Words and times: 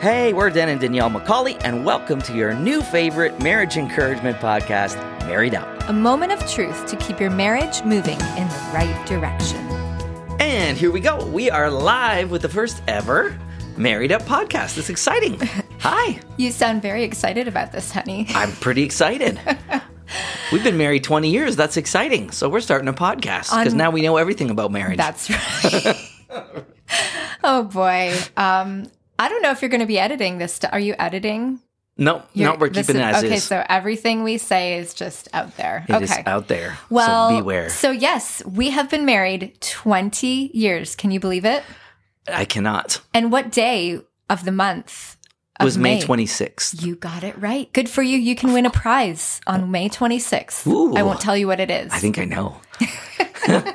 Hey, 0.00 0.32
we're 0.32 0.50
Dan 0.50 0.68
and 0.68 0.80
Danielle 0.80 1.10
McCauley, 1.10 1.60
and 1.64 1.84
welcome 1.84 2.22
to 2.22 2.32
your 2.32 2.54
new 2.54 2.82
favorite 2.82 3.40
marriage 3.42 3.76
encouragement 3.76 4.36
podcast, 4.38 4.96
Married 5.26 5.56
Up. 5.56 5.88
A 5.88 5.92
moment 5.92 6.30
of 6.30 6.48
truth 6.48 6.86
to 6.86 6.96
keep 6.96 7.18
your 7.18 7.30
marriage 7.30 7.82
moving 7.84 8.20
in 8.20 8.46
the 8.48 8.70
right 8.72 9.06
direction. 9.06 9.56
And 10.40 10.78
here 10.78 10.92
we 10.92 11.00
go. 11.00 11.24
We 11.26 11.50
are 11.50 11.68
live 11.68 12.30
with 12.30 12.42
the 12.42 12.48
first 12.48 12.80
ever 12.86 13.36
Married 13.76 14.12
Up 14.12 14.22
podcast. 14.22 14.78
It's 14.78 14.88
exciting. 14.88 15.40
Hi. 15.80 16.20
You 16.36 16.52
sound 16.52 16.80
very 16.80 17.02
excited 17.02 17.48
about 17.48 17.72
this, 17.72 17.90
honey. 17.90 18.26
I'm 18.30 18.52
pretty 18.52 18.84
excited. 18.84 19.40
We've 20.52 20.62
been 20.64 20.78
married 20.78 21.02
20 21.02 21.28
years. 21.28 21.56
That's 21.56 21.76
exciting. 21.76 22.30
So 22.30 22.48
we're 22.48 22.60
starting 22.60 22.88
a 22.88 22.92
podcast 22.92 23.50
because 23.50 23.72
On- 23.72 23.78
now 23.78 23.90
we 23.90 24.02
know 24.02 24.16
everything 24.16 24.50
about 24.50 24.70
marriage. 24.70 24.96
That's 24.96 25.28
right. 25.28 26.10
oh 27.44 27.64
boy. 27.64 28.14
Um, 28.36 28.86
I 29.18 29.28
don't 29.28 29.42
know 29.42 29.50
if 29.50 29.62
you're 29.62 29.68
going 29.68 29.80
to 29.80 29.86
be 29.86 29.98
editing 29.98 30.38
this. 30.38 30.60
Are 30.64 30.78
you 30.80 30.94
editing? 30.98 31.60
no, 32.00 32.18
no, 32.18 32.22
You're- 32.32 32.56
we're 32.58 32.68
this 32.70 32.86
keeping 32.86 33.02
it 33.02 33.08
is- 33.10 33.16
as 33.16 33.24
okay, 33.24 33.34
is. 33.34 33.44
so 33.44 33.64
everything 33.68 34.22
we 34.22 34.38
say 34.38 34.78
is 34.78 34.94
just 34.94 35.28
out 35.32 35.56
there. 35.56 35.84
It 35.88 36.02
is 36.02 36.12
okay. 36.12 36.22
out 36.26 36.46
there. 36.46 36.78
well, 36.90 37.30
so 37.30 37.36
beware. 37.38 37.70
So 37.70 37.90
yes, 37.90 38.42
we 38.46 38.70
have 38.70 38.88
been 38.88 39.04
married 39.04 39.56
20 39.60 40.50
years. 40.54 40.94
Can 40.94 41.10
you 41.10 41.18
believe 41.18 41.44
it? 41.44 41.64
I 42.32 42.44
cannot. 42.44 43.00
And 43.12 43.32
what 43.32 43.50
day 43.50 44.00
of 44.30 44.44
the 44.44 44.52
month? 44.52 45.16
It 45.60 45.64
was 45.64 45.76
May 45.76 46.00
26th. 46.00 46.84
You 46.86 46.94
got 46.94 47.24
it 47.24 47.36
right. 47.36 47.72
Good 47.72 47.88
for 47.88 48.00
you. 48.00 48.16
You 48.16 48.36
can 48.36 48.52
win 48.52 48.64
a 48.64 48.70
prize 48.70 49.40
on 49.44 49.72
May 49.72 49.88
26th. 49.88 50.68
Ooh. 50.68 50.94
I 50.94 51.02
won't 51.02 51.20
tell 51.20 51.36
you 51.36 51.48
what 51.48 51.58
it 51.58 51.68
is. 51.68 51.90
I 51.92 51.98
think 51.98 52.16
I 52.16 52.24
know. 52.26 52.60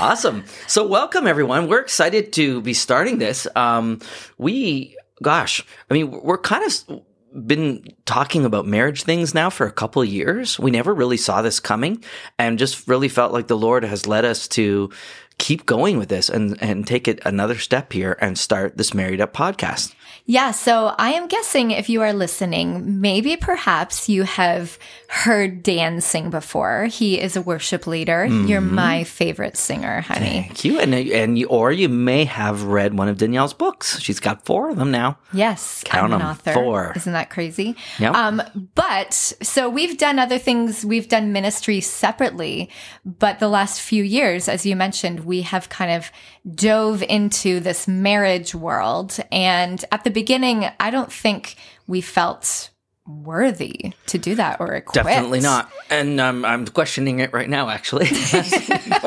awesome. 0.00 0.44
So, 0.66 0.86
welcome 0.86 1.26
everyone. 1.26 1.68
We're 1.68 1.80
excited 1.80 2.32
to 2.34 2.60
be 2.60 2.74
starting 2.74 3.18
this. 3.18 3.46
Um, 3.56 4.00
we, 4.38 4.96
gosh, 5.22 5.64
I 5.90 5.94
mean, 5.94 6.10
we're 6.10 6.38
kind 6.38 6.64
of 6.64 7.02
been 7.46 7.84
talking 8.06 8.44
about 8.44 8.66
marriage 8.66 9.02
things 9.02 9.34
now 9.34 9.50
for 9.50 9.66
a 9.66 9.72
couple 9.72 10.02
years. 10.04 10.58
We 10.58 10.70
never 10.70 10.94
really 10.94 11.18
saw 11.18 11.42
this 11.42 11.60
coming 11.60 12.02
and 12.38 12.58
just 12.58 12.88
really 12.88 13.08
felt 13.08 13.32
like 13.32 13.46
the 13.46 13.56
Lord 13.58 13.84
has 13.84 14.06
led 14.06 14.24
us 14.24 14.48
to 14.48 14.90
keep 15.38 15.66
going 15.66 15.98
with 15.98 16.08
this 16.08 16.28
and, 16.28 16.60
and 16.62 16.86
take 16.86 17.06
it 17.06 17.20
another 17.24 17.58
step 17.58 17.92
here 17.92 18.16
and 18.20 18.38
start 18.38 18.76
this 18.76 18.94
Married 18.94 19.20
Up 19.20 19.32
podcast. 19.34 19.94
Yeah, 20.28 20.50
so 20.50 20.92
I 20.98 21.10
am 21.12 21.28
guessing 21.28 21.70
if 21.70 21.88
you 21.88 22.02
are 22.02 22.12
listening, 22.12 23.00
maybe 23.00 23.36
perhaps 23.36 24.08
you 24.08 24.24
have 24.24 24.76
heard 25.08 25.62
Dan 25.62 26.00
sing 26.00 26.30
before. 26.30 26.86
He 26.86 27.20
is 27.20 27.36
a 27.36 27.42
worship 27.42 27.86
leader. 27.86 28.24
You're 28.26 28.60
Mm-hmm. 28.60 28.74
my 28.74 29.04
favorite 29.04 29.56
singer, 29.56 30.00
honey. 30.00 30.42
Thank 30.48 30.64
you. 30.64 30.80
And, 30.80 30.92
and 30.94 31.38
you, 31.38 31.46
or 31.46 31.70
you 31.70 31.88
may 31.88 32.24
have 32.24 32.64
read 32.64 32.94
one 32.98 33.06
of 33.08 33.18
Danielle's 33.18 33.54
books. 33.54 34.00
She's 34.00 34.18
got 34.18 34.44
four 34.44 34.70
of 34.70 34.76
them 34.76 34.90
now. 34.90 35.18
Yes, 35.32 35.82
Count 35.84 36.12
I'm 36.12 36.20
an 36.20 36.22
'em. 36.26 36.32
author. 36.32 36.52
Four. 36.54 36.92
Isn't 36.96 37.12
that 37.12 37.30
crazy? 37.30 37.76
Yep. 38.00 38.14
Um, 38.14 38.42
but 38.74 39.12
so 39.12 39.68
we've 39.68 39.96
done 39.96 40.18
other 40.18 40.38
things. 40.38 40.84
We've 40.84 41.08
done 41.08 41.32
ministry 41.32 41.80
separately, 41.80 42.68
but 43.04 43.38
the 43.38 43.48
last 43.48 43.80
few 43.80 44.02
years, 44.02 44.48
as 44.48 44.66
you 44.66 44.74
mentioned, 44.74 45.24
we 45.26 45.42
have 45.42 45.68
kind 45.68 45.90
of 45.90 46.10
dove 46.54 47.02
into 47.02 47.60
this 47.60 47.88
marriage 47.88 48.54
world. 48.54 49.18
And 49.32 49.84
at 49.90 50.04
the 50.04 50.10
beginning, 50.10 50.66
I 50.78 50.90
don't 50.90 51.12
think 51.12 51.56
we 51.86 52.00
felt 52.00 52.70
worthy 53.06 53.92
to 54.06 54.18
do 54.18 54.34
that 54.36 54.60
or 54.60 54.74
equipped. 54.74 55.06
Definitely 55.06 55.40
not. 55.40 55.70
And 55.90 56.20
um, 56.20 56.44
I'm 56.44 56.66
questioning 56.66 57.20
it 57.20 57.32
right 57.32 57.48
now, 57.48 57.68
actually. 57.68 58.08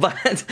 but, 0.00 0.44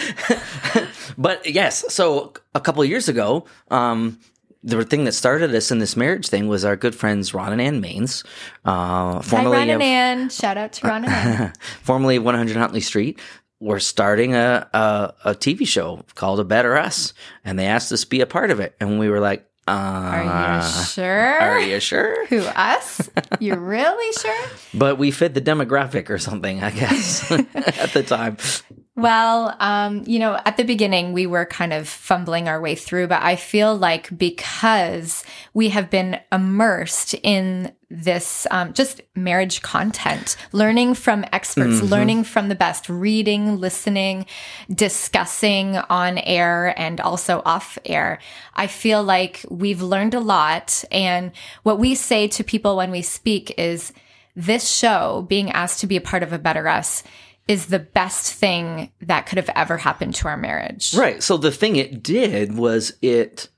but 1.16 1.46
yes. 1.46 1.84
So 1.92 2.33
a 2.55 2.61
couple 2.61 2.83
of 2.83 2.89
years 2.89 3.08
ago, 3.08 3.44
um, 3.70 4.19
the 4.62 4.84
thing 4.84 5.05
that 5.05 5.12
started 5.12 5.55
us 5.55 5.70
in 5.70 5.78
this 5.78 5.96
marriage 5.96 6.28
thing 6.28 6.48
was 6.48 6.64
our 6.64 6.77
good 6.77 6.94
friends 6.94 7.33
Ron 7.33 7.52
and 7.52 7.61
Ann 7.61 7.80
Mainse, 7.80 8.24
uh, 8.64 9.14
Hi, 9.14 9.20
formerly 9.22 9.56
Ron 9.56 9.70
and 9.70 9.83
Ann. 9.83 10.28
Shout 10.30 10.56
out 10.56 10.72
to 10.74 10.86
Ron 10.89 11.05
and 11.05 11.12
Ann. 11.12 11.52
formerly 11.83 12.17
of 12.17 12.24
100 12.24 12.57
Huntley 12.57 12.80
Street. 12.80 13.20
We're 13.61 13.80
starting 13.80 14.35
a, 14.35 14.69
a 14.73 15.14
a 15.24 15.35
TV 15.35 15.67
show 15.67 16.05
called 16.14 16.41
A 16.41 16.45
Better 16.45 16.77
Us, 16.77 17.13
and 17.45 17.58
they 17.58 17.67
asked 17.67 17.91
us 17.92 18.02
to 18.02 18.07
be 18.08 18.20
a 18.20 18.27
part 18.27 18.51
of 18.51 18.61
it, 18.61 18.77
and 18.79 18.98
we 18.98 19.08
were 19.08 19.20
like, 19.20 19.48
uh, 19.69 19.73
Are 19.73 20.57
you 20.57 20.85
sure? 20.85 21.41
Are 21.41 21.61
you 21.61 21.80
sure? 21.80 22.27
Who, 22.29 22.41
us? 22.41 23.11
You 23.39 23.57
really 23.57 24.13
sure? 24.14 24.48
But 24.73 24.96
we 24.96 25.11
fit 25.11 25.35
the 25.35 25.41
demographic 25.41 26.08
or 26.08 26.19
something, 26.19 26.63
I 26.63 26.70
guess, 26.70 27.30
at 27.55 27.92
the 27.92 28.02
time. 28.02 28.39
Well, 28.96 29.55
um, 29.61 30.02
you 30.07 30.19
know, 30.19 30.40
at 30.45 30.57
the 30.57 30.64
beginning, 30.64 31.13
we 31.13 31.27
were 31.27 31.45
kind 31.45 31.73
of 31.73 31.86
fumbling 31.86 32.48
our 32.48 32.61
way 32.61 32.75
through, 32.75 33.08
but 33.08 33.23
I 33.23 33.36
feel 33.36 33.77
like 33.77 34.17
because 34.17 35.23
we 35.55 35.69
have 35.69 35.90
been 35.90 36.19
immersed 36.33 37.14
in 37.23 37.73
this 37.91 38.47
um, 38.51 38.75
just 38.75 39.01
marriage 39.15 39.63
content, 39.63 40.37
learning 40.53 40.95
from 40.95 41.25
experts, 41.33 41.81
learning 41.83 42.25
from 42.25 42.49
the 42.49 42.55
best, 42.55 42.89
reading, 42.89 43.59
listening, 43.59 44.27
discussing 44.71 45.77
on 45.77 46.19
air 46.19 46.79
and 46.79 47.01
also 47.01 47.41
off 47.47 47.79
air, 47.87 48.19
I 48.55 48.67
feel 48.67 49.03
like 49.03 49.45
we've 49.49 49.81
learned 49.81 50.13
a 50.13 50.21
lot. 50.21 50.85
And 50.91 51.33
what 51.63 51.79
we 51.79 51.95
say 51.95 52.29
to 52.29 52.45
people 52.45 52.77
when 52.77 52.91
we 52.91 53.01
speak 53.01 53.55
is 53.59 53.93
this 54.37 54.69
show, 54.69 55.25
being 55.29 55.51
asked 55.51 55.81
to 55.81 55.87
be 55.87 55.97
a 55.97 56.01
part 56.03 56.23
of 56.23 56.33
a 56.33 56.39
Better 56.39 56.69
Us, 56.69 57.03
is 57.49 57.67
the 57.67 57.79
best 57.79 58.35
thing 58.35 58.93
that 59.01 59.25
could 59.25 59.39
have 59.39 59.51
ever 59.57 59.79
happened 59.79 60.15
to 60.17 60.29
our 60.29 60.37
marriage. 60.37 60.95
Right. 60.95 61.23
So 61.23 61.39
the 61.39 61.51
thing 61.51 61.77
it 61.77 62.03
did 62.03 62.55
was 62.55 62.93
it 63.01 63.49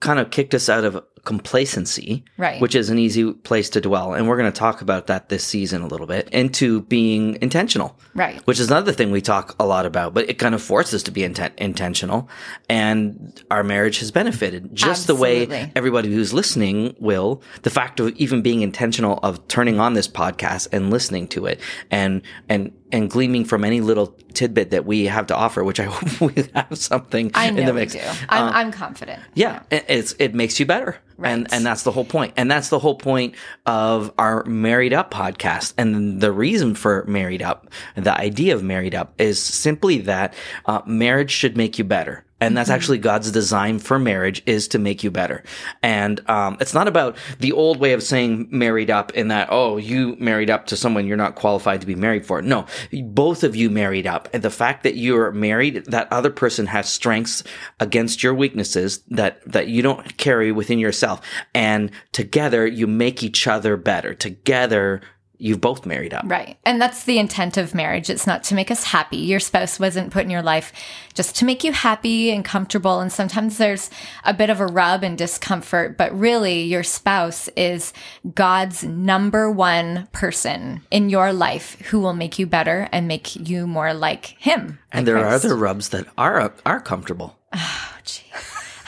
kind 0.00 0.18
of 0.18 0.32
kicked 0.32 0.52
us 0.52 0.68
out 0.68 0.84
of 0.84 1.02
complacency, 1.24 2.24
Right. 2.36 2.60
which 2.60 2.74
is 2.74 2.90
an 2.90 2.98
easy 2.98 3.32
place 3.32 3.70
to 3.70 3.80
dwell. 3.80 4.12
And 4.14 4.28
we're 4.28 4.36
going 4.36 4.50
to 4.50 4.58
talk 4.58 4.80
about 4.82 5.06
that 5.06 5.28
this 5.28 5.44
season 5.44 5.82
a 5.82 5.86
little 5.86 6.06
bit, 6.06 6.28
into 6.30 6.82
being 6.82 7.38
intentional. 7.40 7.96
Right. 8.14 8.40
Which 8.46 8.58
is 8.58 8.70
another 8.70 8.92
thing 8.92 9.10
we 9.10 9.20
talk 9.20 9.54
a 9.60 9.66
lot 9.66 9.86
about, 9.86 10.14
but 10.14 10.28
it 10.28 10.38
kind 10.38 10.54
of 10.54 10.62
forces 10.62 10.94
us 10.94 11.02
to 11.04 11.10
be 11.10 11.20
inten- 11.22 11.52
intentional. 11.58 12.28
And 12.68 13.40
our 13.50 13.62
marriage 13.62 14.00
has 14.00 14.10
benefited 14.10 14.74
just 14.74 15.06
the 15.06 15.14
way 15.14 15.70
everybody 15.76 16.12
who's 16.12 16.32
listening 16.32 16.96
will. 16.98 17.42
The 17.62 17.70
fact 17.70 18.00
of 18.00 18.08
even 18.16 18.42
being 18.42 18.62
intentional 18.62 19.18
of 19.22 19.46
turning 19.48 19.78
on 19.78 19.94
this 19.94 20.08
podcast 20.08 20.68
and 20.72 20.90
listening 20.90 21.28
to 21.28 21.46
it 21.46 21.60
and, 21.90 22.22
and, 22.48 22.72
and 22.92 23.10
gleaming 23.10 23.44
from 23.44 23.64
any 23.64 23.80
little 23.80 24.08
tidbit 24.34 24.70
that 24.70 24.84
we 24.84 25.06
have 25.06 25.26
to 25.28 25.34
offer, 25.36 25.64
which 25.64 25.80
I 25.80 25.84
hope 25.90 26.20
we 26.20 26.44
have 26.54 26.76
something 26.78 27.30
I 27.34 27.48
in 27.48 27.56
know 27.56 27.66
the 27.66 27.72
we 27.74 27.80
mix. 27.80 27.94
do. 27.94 28.00
I'm, 28.28 28.44
Uh, 28.44 28.50
I'm 28.52 28.70
confident. 28.72 29.20
yeah, 29.34 29.62
it- 29.70 29.86
it's 29.88 30.14
it 30.18 30.34
makes 30.34 30.60
you 30.60 30.66
better, 30.66 30.98
and 31.22 31.42
Right. 31.44 31.52
and 31.52 31.64
that's 31.66 31.82
the 31.82 31.90
whole 31.92 32.04
point. 32.04 32.12
point, 32.12 32.34
and 32.36 32.50
that's 32.50 32.68
the 32.68 32.78
whole 32.78 32.94
point 32.96 33.34
of 33.66 34.12
our 34.18 34.44
Married 34.44 34.92
Up 34.92 35.10
podcast, 35.12 35.72
and 35.78 36.20
the 36.20 36.30
reason 36.30 36.74
for 36.74 37.04
Married 37.08 37.42
Up, 37.42 37.68
the 37.96 38.12
idea 38.14 38.54
of 38.54 38.62
Married 38.62 38.94
Up, 38.94 39.14
is 39.18 39.38
simply 39.42 39.98
that 40.02 40.34
uh, 40.66 40.80
marriage 40.86 41.30
should 41.30 41.56
make 41.56 41.78
you 41.78 41.84
better. 41.84 42.24
And 42.42 42.56
that's 42.56 42.70
actually 42.70 42.98
God's 42.98 43.30
design 43.30 43.78
for 43.78 44.00
marriage 44.00 44.42
is 44.46 44.66
to 44.68 44.80
make 44.80 45.04
you 45.04 45.12
better. 45.12 45.44
And 45.80 46.28
um, 46.28 46.56
it's 46.60 46.74
not 46.74 46.88
about 46.88 47.16
the 47.38 47.52
old 47.52 47.78
way 47.78 47.92
of 47.92 48.02
saying 48.02 48.48
married 48.50 48.90
up 48.90 49.12
in 49.12 49.28
that, 49.28 49.46
oh, 49.52 49.76
you 49.76 50.16
married 50.18 50.50
up 50.50 50.66
to 50.66 50.76
someone 50.76 51.06
you're 51.06 51.16
not 51.16 51.36
qualified 51.36 51.80
to 51.82 51.86
be 51.86 51.94
married 51.94 52.26
for. 52.26 52.42
No, 52.42 52.66
both 53.04 53.44
of 53.44 53.54
you 53.54 53.70
married 53.70 54.08
up. 54.08 54.28
And 54.32 54.42
the 54.42 54.50
fact 54.50 54.82
that 54.82 54.96
you're 54.96 55.30
married, 55.30 55.84
that 55.86 56.12
other 56.12 56.30
person 56.30 56.66
has 56.66 56.88
strengths 56.88 57.44
against 57.78 58.24
your 58.24 58.34
weaknesses 58.34 59.04
that, 59.10 59.40
that 59.46 59.68
you 59.68 59.80
don't 59.80 60.16
carry 60.16 60.50
within 60.50 60.80
yourself. 60.80 61.20
And 61.54 61.92
together 62.10 62.66
you 62.66 62.88
make 62.88 63.22
each 63.22 63.46
other 63.46 63.76
better. 63.76 64.14
Together 64.14 65.00
you've 65.42 65.60
both 65.60 65.84
married 65.84 66.14
up. 66.14 66.24
Right. 66.26 66.56
And 66.64 66.80
that's 66.80 67.02
the 67.02 67.18
intent 67.18 67.56
of 67.56 67.74
marriage. 67.74 68.08
It's 68.08 68.28
not 68.28 68.44
to 68.44 68.54
make 68.54 68.70
us 68.70 68.84
happy. 68.84 69.16
Your 69.16 69.40
spouse 69.40 69.80
wasn't 69.80 70.12
put 70.12 70.22
in 70.22 70.30
your 70.30 70.42
life 70.42 70.72
just 71.14 71.34
to 71.36 71.44
make 71.44 71.64
you 71.64 71.72
happy 71.72 72.30
and 72.30 72.44
comfortable. 72.44 73.00
And 73.00 73.12
sometimes 73.12 73.58
there's 73.58 73.90
a 74.24 74.32
bit 74.32 74.50
of 74.50 74.60
a 74.60 74.66
rub 74.66 75.02
and 75.02 75.18
discomfort, 75.18 75.98
but 75.98 76.16
really 76.16 76.62
your 76.62 76.84
spouse 76.84 77.48
is 77.56 77.92
God's 78.34 78.84
number 78.84 79.50
one 79.50 80.06
person 80.12 80.82
in 80.92 81.10
your 81.10 81.32
life 81.32 81.76
who 81.90 81.98
will 81.98 82.14
make 82.14 82.38
you 82.38 82.46
better 82.46 82.88
and 82.92 83.08
make 83.08 83.34
you 83.34 83.66
more 83.66 83.92
like 83.92 84.26
him. 84.38 84.78
And 84.92 85.08
there 85.08 85.18
are 85.18 85.26
other 85.26 85.56
rubs 85.56 85.88
that 85.88 86.06
are, 86.16 86.54
are 86.64 86.80
comfortable. 86.80 87.36
Oh, 87.52 87.98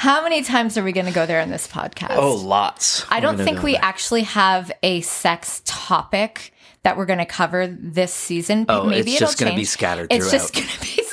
How 0.05 0.23
many 0.23 0.43
times 0.43 0.77
are 0.77 0.83
we 0.85 0.93
going 0.93 1.07
to 1.07 1.13
go 1.13 1.25
there 1.25 1.41
in 1.41 1.49
this 1.49 1.67
podcast? 1.67 2.17
Oh, 2.17 2.35
lots. 2.35 3.07
I 3.09 3.21
don't 3.21 3.39
think 3.39 3.63
we 3.63 3.73
there. 3.73 3.81
actually 3.83 4.25
have 4.25 4.71
a 4.83 5.01
sex 5.01 5.63
topic 5.65 6.53
that 6.83 6.99
we're 6.99 7.07
going 7.07 7.21
to 7.21 7.25
cover 7.25 7.67
this 7.67 8.13
season. 8.13 8.67
Oh, 8.69 8.85
Maybe 8.85 9.13
it's 9.13 9.19
just 9.19 9.41
it'll 9.41 9.47
gonna 9.53 9.57
be 9.59 9.65
scattered 9.65 10.09
It's 10.11 10.31
just 10.31 10.53
throughout. 10.53 10.67
going 10.67 10.79
to 10.79 10.97
be. 10.97 11.04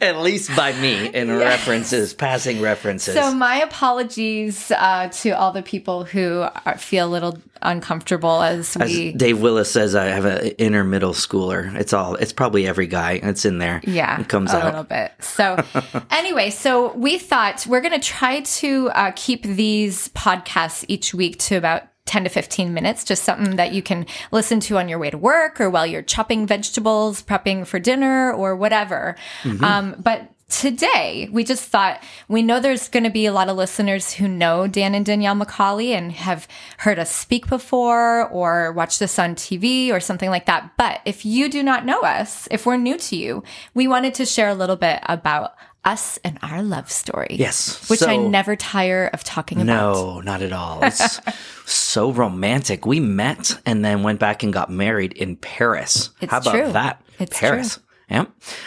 At 0.00 0.18
least 0.18 0.54
by 0.56 0.72
me 0.72 1.06
in 1.08 1.36
references, 1.38 2.14
passing 2.14 2.60
references. 2.60 3.14
So 3.14 3.32
my 3.34 3.56
apologies 3.56 4.70
uh, 4.70 5.08
to 5.12 5.30
all 5.30 5.52
the 5.52 5.62
people 5.62 6.04
who 6.04 6.46
are, 6.64 6.78
feel 6.78 7.06
a 7.06 7.10
little 7.10 7.38
uncomfortable 7.62 8.42
as 8.42 8.76
As 8.76 8.90
we. 8.90 9.12
Dave 9.12 9.40
Willis 9.40 9.70
says, 9.70 9.94
I 9.94 10.06
have 10.06 10.24
an 10.24 10.48
inner 10.58 10.84
middle 10.84 11.12
schooler. 11.12 11.74
It's 11.74 11.92
all. 11.92 12.14
It's 12.16 12.32
probably 12.32 12.66
every 12.66 12.86
guy. 12.86 13.20
It's 13.22 13.44
in 13.44 13.58
there. 13.58 13.80
yeah, 13.84 14.20
it 14.20 14.28
comes 14.28 14.52
a 14.52 14.56
out. 14.56 14.62
A 14.62 14.66
little 14.66 14.84
bit. 14.84 15.12
So, 15.20 15.62
anyway, 16.10 16.50
so 16.50 16.92
we 16.94 17.18
thought 17.18 17.66
we're 17.66 17.80
going 17.80 17.98
to 17.98 18.06
try 18.06 18.40
to 18.40 18.90
uh, 18.90 19.12
keep 19.14 19.42
these 19.42 20.08
podcasts 20.10 20.84
each 20.88 21.14
week 21.14 21.38
to 21.40 21.56
about 21.56 21.84
10 22.08 22.24
to 22.24 22.30
15 22.30 22.74
minutes, 22.74 23.04
just 23.04 23.22
something 23.22 23.56
that 23.56 23.72
you 23.72 23.82
can 23.82 24.06
listen 24.32 24.58
to 24.60 24.78
on 24.78 24.88
your 24.88 24.98
way 24.98 25.10
to 25.10 25.18
work 25.18 25.60
or 25.60 25.70
while 25.70 25.86
you're 25.86 26.02
chopping 26.02 26.46
vegetables, 26.46 27.22
prepping 27.22 27.66
for 27.66 27.78
dinner, 27.78 28.32
or 28.32 28.56
whatever. 28.56 29.14
Mm-hmm. 29.42 29.62
Um, 29.62 29.94
but 29.98 30.32
today 30.48 31.28
we 31.30 31.44
just 31.44 31.64
thought 31.64 32.02
we 32.26 32.40
know 32.40 32.58
there's 32.58 32.88
going 32.88 33.04
to 33.04 33.10
be 33.10 33.26
a 33.26 33.32
lot 33.32 33.50
of 33.50 33.56
listeners 33.56 34.14
who 34.14 34.26
know 34.26 34.66
Dan 34.66 34.94
and 34.94 35.04
Danielle 35.04 35.36
McCauley 35.36 35.90
and 35.90 36.10
have 36.12 36.48
heard 36.78 36.98
us 36.98 37.14
speak 37.14 37.46
before 37.48 38.26
or 38.28 38.72
watched 38.72 39.02
us 39.02 39.18
on 39.18 39.34
TV 39.34 39.92
or 39.92 40.00
something 40.00 40.30
like 40.30 40.46
that. 40.46 40.72
But 40.78 41.00
if 41.04 41.26
you 41.26 41.50
do 41.50 41.62
not 41.62 41.84
know 41.84 42.00
us, 42.00 42.48
if 42.50 42.64
we're 42.64 42.78
new 42.78 42.96
to 42.96 43.16
you, 43.16 43.42
we 43.74 43.86
wanted 43.86 44.14
to 44.14 44.24
share 44.24 44.48
a 44.48 44.54
little 44.54 44.76
bit 44.76 45.00
about 45.02 45.52
us 45.84 46.18
and 46.24 46.38
our 46.42 46.62
love 46.62 46.90
story. 46.90 47.28
Yes. 47.30 47.88
Which 47.88 48.02
I 48.02 48.16
never 48.16 48.56
tire 48.56 49.08
of 49.12 49.24
talking 49.24 49.60
about. 49.60 49.94
No, 49.94 50.20
not 50.20 50.42
at 50.42 50.52
all. 50.52 50.82
It's 50.84 51.20
so 51.66 52.12
romantic. 52.12 52.84
We 52.84 53.00
met 53.00 53.58
and 53.64 53.84
then 53.84 54.02
went 54.02 54.20
back 54.20 54.42
and 54.42 54.52
got 54.52 54.70
married 54.70 55.12
in 55.14 55.36
Paris. 55.36 56.10
It's 56.20 56.30
How 56.30 56.38
about 56.38 56.50
true. 56.52 56.72
that? 56.72 57.02
It's 57.18 57.38
Paris. 57.38 57.74
true. 57.74 57.84
Yeah. 58.10 58.24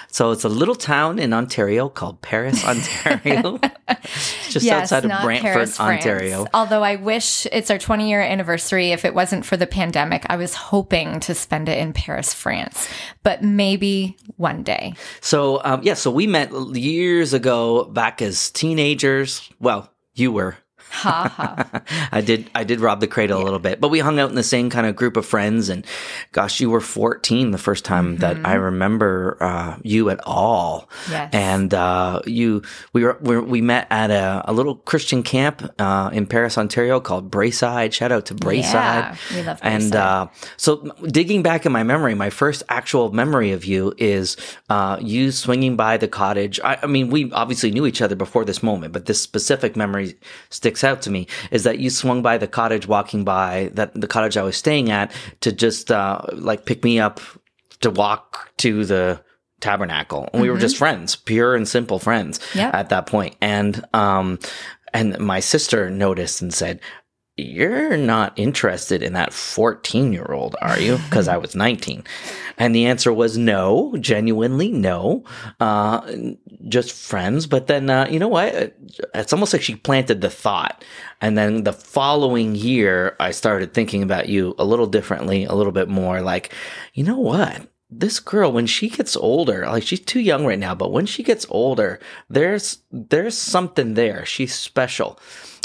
So 0.08 0.32
it's 0.32 0.44
a 0.44 0.50
little 0.50 0.76
town 0.76 1.18
in 1.18 1.34
Ontario 1.34 1.90
called 1.90 2.22
Paris, 2.22 2.64
Ontario. 2.68 3.60
Just 4.50 4.68
outside 4.68 5.04
of 5.04 5.12
Brantford, 5.24 5.52
Paris, 5.54 5.80
Ontario. 5.80 6.46
Although 6.54 6.84
I 6.84 6.98
wish 6.98 7.48
it's 7.48 7.72
our 7.72 7.80
20 7.80 8.08
year 8.08 8.22
anniversary. 8.22 8.92
If 8.92 9.04
it 9.04 9.16
wasn't 9.16 9.46
for 9.46 9.58
the 9.58 9.68
pandemic, 9.68 10.26
I 10.30 10.36
was 10.38 10.54
hoping 10.54 11.20
to 11.22 11.34
spend 11.34 11.70
it 11.70 11.80
in 11.80 11.94
Paris, 11.94 12.34
France. 12.34 12.88
But 13.24 13.44
maybe 13.44 14.16
one 14.38 14.62
day. 14.62 14.94
So 15.22 15.62
um, 15.64 15.82
yeah, 15.84 15.96
so 15.96 16.12
we 16.12 16.28
met 16.28 16.52
years 16.76 17.34
ago 17.34 17.86
back 17.86 18.22
as 18.22 18.52
teenagers. 18.52 19.50
Well, 19.60 19.92
you 20.14 20.32
were. 20.32 20.58
Ha 20.92 21.28
ha. 21.36 21.82
I 22.12 22.22
did 22.22 22.50
I 22.54 22.64
did 22.64 22.80
rob 22.82 23.00
the 23.00 23.08
cradle 23.08 23.42
a 23.42 23.44
little 23.44 23.60
bit, 23.60 23.80
but 23.80 23.90
we 23.90 24.00
hung 24.00 24.20
out 24.20 24.30
in 24.30 24.36
the 24.36 24.44
same 24.44 24.70
kind 24.70 24.86
of 24.86 24.96
group 24.96 25.16
of 25.18 25.26
friends. 25.26 25.70
And 25.70 25.86
gosh, 26.34 26.60
you 26.60 26.70
were 26.70 26.82
14 26.82 27.52
the 27.52 27.58
first 27.58 27.86
time 27.86 28.18
that 28.18 28.46
I 28.46 28.56
remember 28.56 29.38
uh, 29.42 29.78
you 29.84 30.10
at 30.10 30.20
all. 30.26 30.90
Yes. 31.10 31.30
And 31.34 31.74
uh, 31.74 32.22
you 32.26 32.62
we 32.94 33.04
were, 33.06 33.18
we 33.22 33.40
we 33.40 33.62
met 33.62 33.88
at 33.90 34.12
a, 34.12 34.44
a 34.46 34.54
little 34.54 34.76
Christian 34.76 35.24
camp 35.24 35.64
uh, 35.80 36.10
in 36.12 36.26
Paris, 36.28 36.58
Ontario 36.58 37.00
called 37.00 37.32
Braeside. 37.32 37.94
Shout 37.94 38.12
out 38.12 38.26
to 38.28 38.36
Braeside. 38.36 38.74
Yeah, 38.74 39.16
we 39.36 39.44
love 39.44 39.60
And 39.62 39.92
Braeside. 39.92 39.96
uh, 39.96 40.28
so 40.58 40.92
digging 41.08 41.42
back 41.42 41.66
in 41.66 41.72
my 41.72 41.84
memory, 41.84 42.16
my 42.16 42.30
first 42.30 42.64
actual 42.70 43.12
memory 43.14 43.52
of 43.52 43.64
you 43.66 43.94
is 43.98 44.36
uh, 44.70 44.98
you 45.02 45.32
swinging 45.32 45.76
by 45.78 45.98
the 45.98 46.08
cottage. 46.08 46.60
I, 46.64 46.80
I 46.84 46.88
mean, 46.88 47.10
we 47.10 47.32
obviously 47.32 47.72
knew 47.72 47.86
each 47.86 48.02
other 48.02 48.16
before 48.16 48.44
this 48.46 48.62
moment, 48.62 48.92
but 48.94 49.06
this 49.06 49.22
specific 49.22 49.76
memory 49.76 50.16
sticks 50.50 50.81
out 50.84 51.02
to 51.04 51.10
me 51.10 51.28
is 51.52 51.64
that 51.64 51.80
you 51.80 51.90
swung 51.90 52.22
by 52.22 52.38
the 52.38 52.48
cottage, 52.48 52.88
walking 52.88 53.24
by 53.24 53.70
that 53.74 53.94
the 54.00 54.08
cottage 54.08 54.38
I 54.38 54.44
was 54.44 54.58
staying 54.58 54.92
at 54.92 55.12
to 55.42 55.52
just 55.52 55.92
uh, 55.92 56.22
like 56.34 56.66
pick 56.66 56.84
me 56.84 57.00
up 57.00 57.20
to 57.82 57.90
walk 57.90 58.50
to 58.58 58.86
the 58.86 59.22
tabernacle. 59.60 60.30
And 60.34 60.42
we 60.42 60.50
were 60.50 60.58
just 60.58 60.78
friends, 60.78 61.16
pure 61.16 61.56
and 61.56 61.68
simple 61.68 62.00
friends 62.00 62.40
Yep. 62.56 62.74
at 62.74 62.90
that 62.90 63.06
point. 63.06 63.36
And 63.42 63.84
um, 63.94 64.40
and 64.94 65.18
my 65.20 65.40
sister 65.40 65.90
noticed 65.90 66.42
and 66.42 66.54
said. 66.54 66.80
You're 67.42 67.98
not 67.98 68.34
interested 68.38 69.02
in 69.02 69.14
that 69.14 69.34
14 69.34 70.14
year 70.14 70.28
old, 70.32 70.56
are 70.62 70.80
you? 70.80 70.98
Because 70.98 71.28
I 71.28 71.38
was 71.38 71.56
19. 71.56 72.04
And 72.58 72.76
the 72.76 72.86
answer 72.86 73.12
was 73.12 73.38
no, 73.38 73.96
genuinely 74.00 74.72
no. 74.72 75.24
Uh, 75.60 76.12
just 76.68 76.92
friends. 76.92 77.48
But 77.48 77.68
then, 77.68 77.90
uh, 77.90 78.08
you 78.10 78.20
know 78.20 78.28
what? 78.28 78.76
It's 79.16 79.34
almost 79.34 79.54
like 79.54 79.62
she 79.62 79.76
planted 79.76 80.22
the 80.22 80.30
thought. 80.30 80.84
And 81.22 81.38
then 81.38 81.64
the 81.64 81.74
following 81.74 82.56
year, 82.56 83.16
I 83.20 83.32
started 83.32 83.74
thinking 83.74 84.04
about 84.04 84.30
you 84.30 84.56
a 84.60 84.66
little 84.66 84.88
differently, 84.88 85.46
a 85.46 85.54
little 85.54 85.72
bit 85.72 85.90
more 85.90 86.22
like, 86.22 86.54
you 86.94 87.04
know 87.04 87.20
what? 87.20 87.68
This 87.90 88.20
girl, 88.20 88.52
when 88.54 88.68
she 88.68 88.90
gets 88.90 89.18
older, 89.18 89.66
like 89.66 89.84
she's 89.84 90.00
too 90.00 90.22
young 90.22 90.46
right 90.46 90.60
now, 90.60 90.74
but 90.74 90.94
when 90.94 91.06
she 91.06 91.24
gets 91.24 91.46
older, 91.50 92.00
there's, 92.30 92.78
there's 92.90 93.38
something 93.38 93.96
there. 93.96 94.26
She's 94.26 94.56
special. 94.56 95.20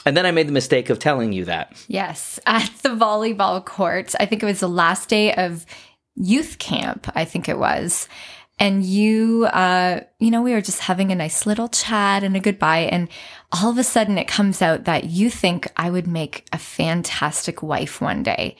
And 0.06 0.16
then 0.16 0.24
I 0.24 0.30
made 0.30 0.46
the 0.46 0.52
mistake 0.52 0.88
of 0.88 1.00
telling 1.00 1.32
you 1.32 1.44
that. 1.46 1.84
Yes, 1.88 2.38
at 2.46 2.70
the 2.82 2.90
volleyball 2.90 3.62
court. 3.62 4.14
I 4.20 4.24
think 4.24 4.42
it 4.42 4.46
was 4.46 4.60
the 4.60 4.68
last 4.68 5.08
day 5.08 5.34
of 5.34 5.66
youth 6.14 6.58
camp, 6.58 7.10
I 7.16 7.24
think 7.24 7.48
it 7.48 7.58
was. 7.58 8.08
And 8.58 8.84
you, 8.84 9.46
uh, 9.46 10.00
you 10.18 10.30
know, 10.30 10.42
we 10.42 10.52
were 10.52 10.62
just 10.62 10.80
having 10.80 11.10
a 11.10 11.16
nice 11.16 11.44
little 11.44 11.68
chat 11.68 12.22
and 12.22 12.36
a 12.36 12.40
goodbye. 12.40 12.88
And 12.90 13.08
all 13.52 13.68
of 13.68 13.78
a 13.78 13.84
sudden 13.84 14.16
it 14.16 14.28
comes 14.28 14.62
out 14.62 14.84
that 14.84 15.04
you 15.04 15.28
think 15.28 15.68
I 15.76 15.90
would 15.90 16.06
make 16.06 16.46
a 16.52 16.58
fantastic 16.58 17.62
wife 17.62 18.00
one 18.00 18.22
day. 18.22 18.56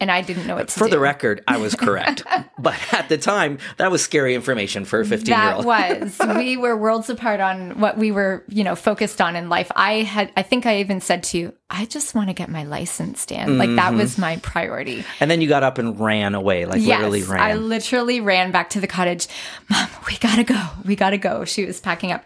And 0.00 0.10
I 0.10 0.22
didn't 0.22 0.46
know 0.46 0.56
what 0.56 0.68
to 0.68 0.78
For 0.78 0.86
do. 0.86 0.92
the 0.92 0.98
record, 0.98 1.42
I 1.46 1.58
was 1.58 1.74
correct. 1.74 2.24
but 2.58 2.74
at 2.92 3.08
the 3.08 3.18
time, 3.18 3.58
that 3.76 3.90
was 3.90 4.02
scary 4.02 4.34
information 4.34 4.84
for 4.84 5.00
a 5.00 5.04
15 5.04 5.34
year 5.34 5.52
old. 5.52 5.66
that 5.66 6.00
was. 6.00 6.18
We 6.36 6.56
were 6.56 6.76
worlds 6.76 7.10
apart 7.10 7.40
on 7.40 7.78
what 7.78 7.98
we 7.98 8.10
were 8.10 8.44
you 8.48 8.64
know 8.64 8.74
focused 8.74 9.20
on 9.20 9.36
in 9.36 9.48
life. 9.48 9.70
I 9.74 10.02
had 10.02 10.32
i 10.36 10.42
think 10.42 10.66
i 10.66 10.78
even 10.80 11.00
said 11.00 11.22
to 11.24 11.38
you 11.38 11.52
i 11.68 11.84
just 11.86 12.14
want 12.14 12.28
to 12.28 12.34
get 12.34 12.48
my 12.48 12.64
license 12.64 13.24
dan. 13.26 13.58
Like 13.58 13.74
that 13.76 13.94
was 13.94 14.12
mm-hmm. 14.12 14.20
my 14.22 14.36
priority. 14.38 15.04
And 15.20 15.30
then 15.30 15.40
you 15.40 15.48
got 15.48 15.62
up 15.62 15.78
and 15.78 15.98
ran 15.98 16.34
away, 16.34 16.66
like 16.66 16.82
literally 16.82 17.22
ran. 17.22 17.40
i 17.40 17.54
literally 17.54 18.20
ran 18.20 18.50
back 18.50 18.70
to 18.70 18.80
the 18.80 18.86
cottage. 18.86 19.28
Mom 19.68 19.88
we 20.06 20.16
gotta 20.18 20.44
go. 20.44 20.60
We 20.84 20.96
gotta 20.96 21.18
go. 21.18 21.44
She 21.44 21.64
was 21.64 21.80
packing 21.80 22.12
up. 22.12 22.24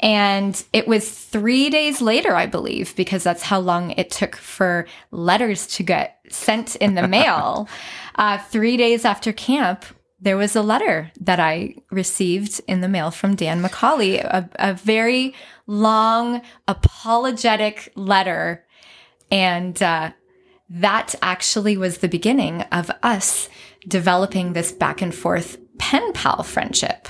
And 0.00 0.62
it 0.72 0.86
was 0.86 1.10
three 1.10 1.70
days 1.70 2.02
later 2.02 2.34
i 2.34 2.46
believe 2.46 2.94
because 2.96 3.22
that's 3.22 3.42
how 3.42 3.58
long 3.58 3.92
it 3.92 4.10
took 4.10 4.36
for 4.36 4.86
letters 5.10 5.66
to 5.68 5.82
get 5.82 6.15
sent 6.30 6.76
in 6.76 6.94
the 6.94 7.06
mail 7.06 7.68
uh, 8.16 8.38
three 8.38 8.76
days 8.76 9.04
after 9.04 9.32
camp 9.32 9.84
there 10.18 10.36
was 10.36 10.56
a 10.56 10.62
letter 10.62 11.12
that 11.20 11.40
I 11.40 11.74
received 11.90 12.60
in 12.66 12.80
the 12.80 12.88
mail 12.88 13.10
from 13.10 13.36
Dan 13.36 13.62
McCauley, 13.62 14.24
a, 14.24 14.48
a 14.56 14.74
very 14.74 15.34
long, 15.66 16.40
apologetic 16.66 17.92
letter. 17.96 18.64
And 19.30 19.80
uh, 19.82 20.12
that 20.70 21.14
actually 21.20 21.76
was 21.76 21.98
the 21.98 22.08
beginning 22.08 22.62
of 22.72 22.90
us 23.02 23.48
developing 23.86 24.52
this 24.52 24.72
back 24.72 25.02
and 25.02 25.14
forth 25.14 25.58
pen 25.78 26.12
pal 26.12 26.42
friendship 26.42 27.08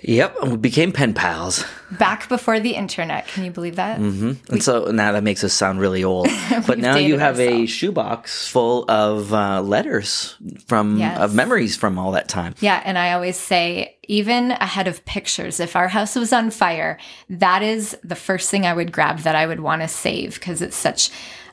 yep. 0.00 0.36
and 0.42 0.52
We 0.52 0.56
became 0.58 0.92
pen 0.92 1.14
pals. 1.14 1.64
back 1.98 2.28
before 2.28 2.58
the 2.60 2.74
internet. 2.74 3.26
Can 3.28 3.44
you 3.44 3.50
believe 3.50 3.76
that? 3.76 3.98
Mm-hmm. 4.00 4.52
And 4.52 4.62
so 4.62 4.90
now 4.90 5.12
that 5.12 5.22
makes 5.22 5.44
us 5.44 5.52
sound 5.52 5.80
really 5.80 6.04
old. 6.04 6.28
But 6.66 6.78
now 6.78 6.96
you 6.96 7.18
have 7.18 7.40
a 7.40 7.66
shoebox 7.66 8.48
full 8.48 8.84
of 8.90 9.32
uh, 9.32 9.62
letters 9.62 10.36
from, 10.66 10.98
Yes. 10.98 11.18
of 11.18 11.34
memories 11.34 11.76
from 11.76 11.98
all 11.98 12.12
that 12.12 12.28
time. 12.28 12.54
Yeah, 12.60 12.80
and 12.84 12.96
I 12.98 13.12
always 13.12 13.36
say, 13.36 13.96
even 14.08 14.52
ahead 14.52 14.86
of 14.88 15.04
pictures, 15.04 15.60
if 15.60 15.76
our 15.76 15.88
house 15.88 16.14
was 16.14 16.32
on 16.32 16.50
fire, 16.50 16.98
that 17.30 17.62
is 17.62 17.96
the 18.04 18.14
first 18.16 18.50
thing 18.50 18.64
I 18.66 18.74
would 18.74 18.92
grab 18.92 19.20
that 19.20 19.34
I 19.34 19.46
would 19.46 19.60
want 19.60 19.82
to 19.82 19.88
save 19.88 20.34
because 20.34 20.62
it's 20.62 20.76
such 20.76 21.10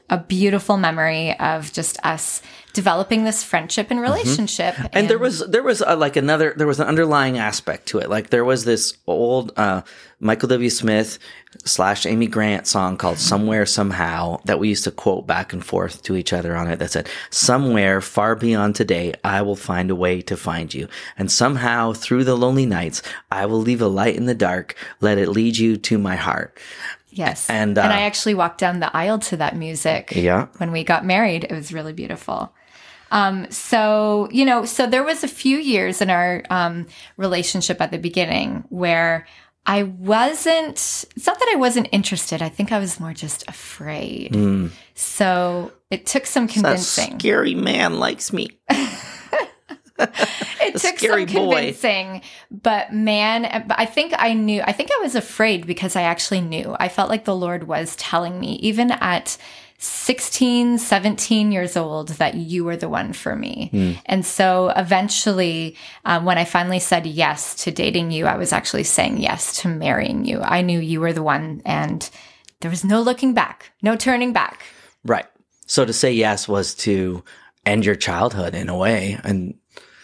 a 0.09 0.17
beautiful 0.17 0.77
memory 0.77 1.37
of 1.39 1.71
just 1.71 1.97
us 2.03 2.41
developing 2.73 3.23
this 3.23 3.43
friendship 3.43 3.87
and 3.89 3.99
relationship. 3.99 4.75
And 4.93 5.09
there 5.09 5.17
was 5.17 5.39
there 5.47 5.63
was 5.63 5.81
uh 5.81 5.97
like 5.97 6.15
another 6.15 6.53
there 6.55 6.67
was 6.67 6.79
an 6.79 6.87
underlying 6.87 7.37
aspect 7.37 7.87
to 7.87 7.99
it. 7.99 8.09
Like 8.09 8.29
there 8.29 8.45
was 8.45 8.65
this 8.65 8.93
old 9.07 9.51
uh, 9.57 9.81
Michael 10.19 10.49
W. 10.49 10.69
Smith 10.69 11.19
slash 11.65 12.05
Amy 12.05 12.27
Grant 12.27 12.67
song 12.67 12.97
called 12.97 13.17
"Somewhere 13.17 13.65
Somehow" 13.65 14.39
that 14.45 14.59
we 14.59 14.69
used 14.69 14.83
to 14.83 14.91
quote 14.91 15.25
back 15.25 15.53
and 15.53 15.65
forth 15.65 16.03
to 16.03 16.15
each 16.15 16.31
other 16.33 16.55
on 16.55 16.69
it. 16.69 16.79
That 16.79 16.91
said, 16.91 17.09
"Somewhere 17.29 18.01
far 18.01 18.35
beyond 18.35 18.75
today, 18.75 19.13
I 19.23 19.41
will 19.41 19.55
find 19.55 19.89
a 19.89 19.95
way 19.95 20.21
to 20.21 20.37
find 20.37 20.73
you, 20.73 20.87
and 21.17 21.31
somehow 21.31 21.93
through 21.93 22.23
the 22.23 22.37
lonely 22.37 22.65
nights, 22.65 23.01
I 23.31 23.45
will 23.45 23.61
leave 23.61 23.81
a 23.81 23.87
light 23.87 24.15
in 24.15 24.25
the 24.25 24.35
dark. 24.35 24.75
Let 25.01 25.17
it 25.17 25.29
lead 25.29 25.57
you 25.57 25.77
to 25.77 25.97
my 25.97 26.15
heart." 26.15 26.57
Yes, 27.11 27.49
and, 27.49 27.77
and 27.77 27.91
uh, 27.91 27.95
I 27.95 28.01
actually 28.01 28.33
walked 28.35 28.59
down 28.59 28.79
the 28.79 28.95
aisle 28.95 29.19
to 29.19 29.37
that 29.37 29.55
music. 29.55 30.13
Yeah. 30.15 30.47
when 30.57 30.71
we 30.71 30.83
got 30.83 31.05
married, 31.05 31.43
it 31.45 31.51
was 31.51 31.71
really 31.73 31.93
beautiful. 31.93 32.53
Um, 33.11 33.49
so 33.49 34.27
you 34.31 34.45
know, 34.45 34.65
so 34.65 34.85
there 34.87 35.03
was 35.03 35.23
a 35.23 35.27
few 35.27 35.57
years 35.57 36.01
in 36.01 36.09
our 36.09 36.43
um, 36.49 36.85
relationship 37.17 37.81
at 37.81 37.91
the 37.91 37.97
beginning 37.97 38.63
where 38.69 39.25
I 39.65 39.83
wasn't. 39.83 40.71
It's 40.73 41.25
not 41.27 41.39
that 41.39 41.49
I 41.51 41.55
wasn't 41.57 41.89
interested. 41.91 42.41
I 42.41 42.49
think 42.49 42.71
I 42.71 42.79
was 42.79 42.99
more 42.99 43.13
just 43.13 43.43
afraid. 43.47 44.35
So 44.95 45.71
it 45.91 46.05
took 46.05 46.25
some 46.25 46.45
That 46.47 46.53
convincing. 46.53 47.19
scary 47.19 47.55
man 47.55 47.99
likes 47.99 48.31
me. 48.31 48.49
it 50.61 50.75
A 50.75 50.79
took 50.79 50.97
scary 50.97 51.27
some 51.27 51.35
boy. 51.45 51.55
convincing, 51.55 52.21
but 52.49 52.93
man, 52.93 53.65
but 53.67 53.79
I 53.79 53.85
think 53.85 54.13
I 54.17 54.33
knew. 54.33 54.61
I 54.61 54.71
think 54.71 54.91
I 54.91 55.01
was 55.01 55.15
afraid 55.15 55.67
because 55.67 55.95
I 55.95 56.03
actually 56.03 56.41
knew. 56.41 56.75
I 56.79 56.87
felt 56.89 57.09
like 57.09 57.25
the 57.25 57.35
Lord 57.35 57.65
was 57.65 57.95
telling 57.95 58.39
me, 58.39 58.53
even 58.55 58.91
at 58.91 59.37
16, 59.81 60.77
17 60.77 61.51
years 61.53 61.77
old, 61.77 62.09
that 62.09 62.35
you 62.35 62.65
were 62.65 62.75
the 62.75 62.89
one 62.89 63.13
for 63.13 63.35
me. 63.35 63.69
Hmm. 63.71 63.91
And 64.05 64.25
so 64.25 64.73
eventually, 64.75 65.77
um, 66.03 66.25
when 66.25 66.37
I 66.37 66.43
finally 66.43 66.79
said 66.79 67.05
yes 67.05 67.55
to 67.63 67.71
dating 67.71 68.11
you, 68.11 68.25
I 68.25 68.35
was 68.35 68.51
actually 68.51 68.83
saying 68.83 69.19
yes 69.19 69.61
to 69.61 69.69
marrying 69.69 70.25
you. 70.25 70.41
I 70.41 70.61
knew 70.61 70.79
you 70.79 70.99
were 70.99 71.13
the 71.13 71.23
one, 71.23 71.61
and 71.65 72.09
there 72.59 72.69
was 72.69 72.83
no 72.83 73.01
looking 73.01 73.33
back, 73.33 73.71
no 73.81 73.95
turning 73.95 74.33
back. 74.33 74.63
Right. 75.05 75.25
So 75.65 75.85
to 75.85 75.93
say 75.93 76.11
yes 76.11 76.47
was 76.47 76.75
to 76.75 77.23
end 77.65 77.85
your 77.85 77.95
childhood 77.95 78.55
in 78.55 78.67
a 78.67 78.75
way, 78.75 79.17
and 79.23 79.53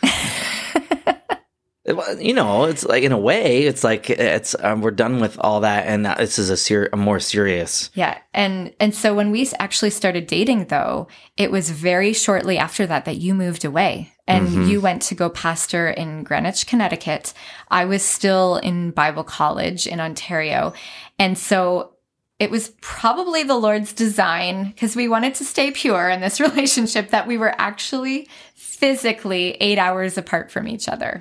you 2.20 2.34
know, 2.34 2.66
it's 2.66 2.84
like 2.84 3.04
in 3.04 3.12
a 3.12 3.18
way, 3.18 3.64
it's 3.64 3.84
like 3.84 4.10
it's 4.10 4.56
um, 4.60 4.82
we're 4.82 4.92
done 4.92 5.20
with 5.20 5.38
all 5.40 5.62
that, 5.62 5.88
and 5.88 6.06
that 6.06 6.18
this 6.18 6.40
is 6.40 6.50
a 6.50 6.58
ser- 6.58 6.90
a 6.92 6.98
more 6.98 7.20
serious. 7.20 7.92
Yeah. 7.94 8.18
And 8.34 8.74
and 8.80 8.96
so 8.96 9.14
when 9.14 9.32
we 9.32 9.50
actually 9.60 9.92
started 9.92 10.28
dating 10.28 10.66
though, 10.66 11.08
it 11.38 11.52
was 11.52 11.70
very 11.70 12.14
shortly 12.14 12.58
after 12.58 12.86
that 12.88 13.06
that 13.06 13.18
you 13.18 13.34
moved 13.34 13.66
away 13.66 14.12
and 14.28 14.68
you 14.68 14.82
went 14.82 15.02
to 15.04 15.16
go 15.16 15.30
pastor 15.30 15.90
in 15.90 16.24
Greenwich, 16.24 16.66
Connecticut. 16.66 17.34
I 17.70 17.86
was 17.86 18.04
still 18.04 18.58
in 18.58 18.92
Bible 18.92 19.24
college 19.24 19.86
in 19.86 20.00
Ontario. 20.00 20.74
And 21.20 21.38
so 21.38 21.94
it 22.40 22.50
was 22.50 22.74
probably 22.82 23.44
the 23.44 23.56
Lord's 23.56 23.94
design 23.94 24.70
because 24.70 24.96
we 24.96 25.08
wanted 25.08 25.36
to 25.36 25.46
stay 25.46 25.72
pure 25.72 26.10
in 26.10 26.22
this 26.22 26.40
relationship 26.40 27.10
that 27.10 27.28
we 27.28 27.38
were 27.38 27.54
actually 27.60 28.28
physically 28.76 29.52
8 29.62 29.78
hours 29.78 30.18
apart 30.18 30.52
from 30.52 30.68
each 30.68 30.88
other. 30.90 31.20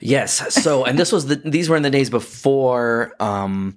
Yes. 0.00 0.54
So, 0.62 0.84
and 0.84 0.98
this 0.98 1.12
was 1.12 1.26
the 1.26 1.36
these 1.36 1.68
were 1.68 1.76
in 1.76 1.82
the 1.82 1.90
days 1.90 2.10
before 2.10 3.14
um 3.20 3.76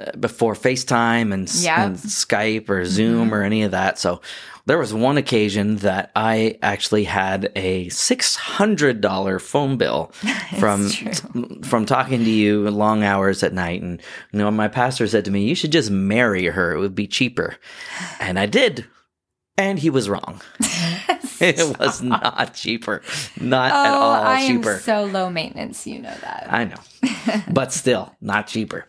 uh, 0.00 0.12
before 0.18 0.54
FaceTime 0.54 1.32
and, 1.34 1.52
Yeah. 1.54 1.84
and 1.84 1.96
Skype 1.96 2.70
or 2.70 2.84
Zoom 2.86 3.34
or 3.34 3.42
any 3.42 3.62
of 3.64 3.72
that. 3.72 3.98
So 3.98 4.22
there 4.66 4.78
was 4.78 4.94
one 4.94 5.16
occasion 5.18 5.76
that 5.76 6.10
I 6.16 6.58
actually 6.62 7.04
had 7.04 7.50
a 7.56 7.88
six 7.90 8.36
hundred 8.36 9.00
dollar 9.00 9.38
phone 9.38 9.76
bill 9.76 10.06
from 10.58 10.88
from 11.62 11.84
talking 11.86 12.24
to 12.24 12.30
you 12.30 12.70
long 12.70 13.02
hours 13.02 13.42
at 13.42 13.52
night, 13.52 13.82
and 13.82 14.00
you 14.32 14.38
know 14.38 14.50
my 14.50 14.68
pastor 14.68 15.06
said 15.06 15.24
to 15.26 15.30
me, 15.30 15.44
"You 15.48 15.54
should 15.54 15.72
just 15.72 15.90
marry 15.90 16.46
her; 16.46 16.72
it 16.72 16.78
would 16.78 16.94
be 16.94 17.06
cheaper," 17.06 17.56
and 18.20 18.38
I 18.38 18.46
did, 18.46 18.86
and 19.58 19.78
he 19.78 19.90
was 19.90 20.08
wrong. 20.08 20.40
it 21.58 21.78
was 21.78 22.02
not 22.02 22.54
cheaper, 22.54 23.02
not 23.40 23.70
at 23.70 23.92
oh, 23.92 23.94
all 23.94 24.12
I 24.12 24.46
cheaper. 24.46 24.74
am 24.74 24.80
so 24.80 25.04
low 25.04 25.30
maintenance, 25.30 25.86
you 25.86 26.00
know 26.00 26.14
that. 26.20 26.46
I 26.50 26.64
know, 26.64 27.42
but 27.52 27.72
still 27.72 28.14
not 28.20 28.46
cheaper. 28.46 28.86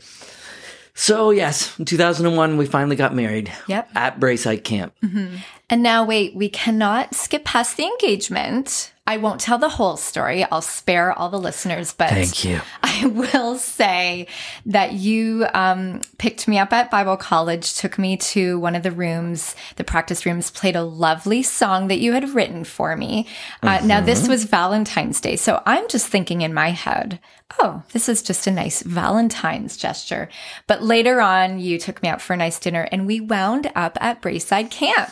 So 0.94 1.32
yes, 1.32 1.78
in 1.80 1.86
2001 1.86 2.58
we 2.58 2.66
finally 2.66 2.96
got 2.96 3.16
married. 3.16 3.52
Yep. 3.68 3.90
At 3.96 4.20
Braeside 4.20 4.64
Camp. 4.64 4.94
Mm-hmm. 5.04 5.38
And 5.72 5.82
now, 5.82 6.04
wait, 6.04 6.36
we 6.36 6.50
cannot 6.50 7.16
skip 7.16 7.46
past 7.46 7.78
the 7.78 7.86
engagement. 7.86 8.92
I 9.08 9.18
won't 9.18 9.42
tell 9.42 9.58
the 9.58 9.68
whole 9.68 9.98
story. 9.98 10.44
I'll 10.44 10.62
spare 10.62 11.12
all 11.12 11.30
the 11.30 11.40
listeners, 11.40 11.94
but 11.94 12.10
Thank 12.10 12.46
you. 12.46 12.62
I 12.84 13.08
will 13.08 13.58
say 13.58 14.28
that 14.68 14.94
you 14.94 15.48
um, 15.54 16.02
picked 16.18 16.48
me 16.48 16.60
up 16.60 16.72
at 16.72 16.92
Bible 16.92 17.18
college, 17.18 17.74
took 17.74 17.98
me 17.98 18.16
to 18.18 18.60
one 18.60 18.76
of 18.76 18.84
the 18.84 18.92
rooms, 18.92 19.56
the 19.78 19.84
practice 19.84 20.26
rooms, 20.26 20.52
played 20.52 20.76
a 20.76 20.84
lovely 20.84 21.42
song 21.42 21.88
that 21.88 22.00
you 22.00 22.14
had 22.14 22.30
written 22.30 22.64
for 22.64 22.96
me. 22.96 23.28
Uh, 23.64 23.82
Now, 23.84 24.02
this 24.02 24.28
was 24.28 24.44
Valentine's 24.44 25.20
Day. 25.20 25.36
So 25.36 25.64
I'm 25.66 25.88
just 25.88 26.08
thinking 26.08 26.42
in 26.42 26.54
my 26.54 26.70
head, 26.70 27.20
oh, 27.60 27.84
this 27.92 28.08
is 28.08 28.22
just 28.22 28.48
a 28.48 28.52
nice 28.52 28.82
Valentine's 28.84 29.78
gesture. 29.78 30.30
But 30.68 30.84
later 30.84 31.20
on, 31.20 31.60
you 31.60 31.80
took 31.80 32.02
me 32.04 32.10
out 32.10 32.22
for 32.22 32.34
a 32.34 32.38
nice 32.38 32.60
dinner 32.60 32.88
and 32.92 33.08
we 33.08 33.20
wound 33.20 33.72
up 33.76 33.98
at 34.00 34.22
Braeside 34.22 34.70
Camp. 34.70 35.12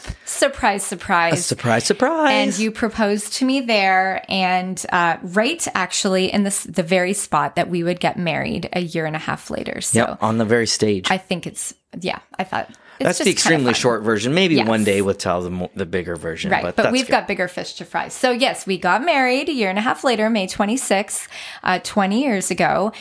Surprise, 0.53 0.84
surprise. 0.84 1.34
A 1.39 1.44
Surprise, 1.44 1.84
surprise. 1.86 2.32
And 2.32 2.60
you 2.60 2.72
proposed 2.72 3.34
to 3.34 3.46
me 3.46 3.62
there, 3.62 4.25
and 4.29 4.84
uh, 4.91 5.18
right 5.22 5.65
actually 5.75 6.32
in 6.32 6.44
this 6.44 6.63
the 6.63 6.84
very 6.84 7.13
spot 7.13 7.56
that 7.56 7.70
we 7.70 7.84
would 7.84 8.00
get 8.00 8.18
married 8.18 8.70
a 8.74 8.79
year 8.82 9.06
and 9.06 9.15
a 9.15 9.20
half 9.20 9.50
later. 9.51 9.82
So 9.82 10.00
Yep, 10.00 10.24
on 10.24 10.38
the 10.38 10.46
very 10.46 10.68
stage. 10.68 11.10
I 11.12 11.18
think 11.18 11.46
it's 11.46 11.74
yeah. 12.00 12.20
I 12.38 12.44
thought 12.44 12.70
it's 12.70 12.77
that's 13.00 13.20
the 13.20 13.29
extremely 13.32 13.74
short 13.74 14.01
version. 14.03 14.34
Maybe 14.34 14.56
Yes. 14.56 14.68
one 14.68 14.84
day 14.84 15.01
we'll 15.01 15.13
tell 15.15 15.41
the 15.41 15.70
the 15.75 15.86
bigger 15.86 16.15
version. 16.15 16.51
Right, 16.51 16.63
but, 16.63 16.75
but, 16.75 16.91
we've 16.91 17.06
good. 17.06 17.12
got 17.12 17.27
bigger 17.27 17.48
fish 17.48 17.74
to 17.75 17.86
fry. 17.86 18.08
So 18.10 18.32
yes, 18.32 18.65
we 18.68 18.77
got 18.77 19.06
married 19.06 19.50
a 19.50 19.53
year 19.53 19.70
and 19.70 19.77
a 19.77 19.82
half 19.82 20.03
later, 20.03 20.29
May 20.29 20.48
26th, 20.48 21.27
uh, 21.63 21.79
20 21.84 22.22
years 22.24 22.51
ago. 22.51 22.91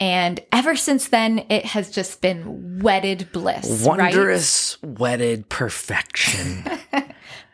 And 0.00 0.40
ever 0.52 0.76
since 0.76 1.08
then, 1.08 1.44
it 1.50 1.64
has 1.66 1.90
just 1.90 2.20
been 2.20 2.80
wedded 2.80 3.30
bliss. 3.32 3.84
right? 3.86 4.14
wondrous 4.14 4.80
wedded 4.82 5.48
perfection. 5.48 6.64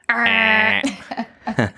Ah. 0.09 0.83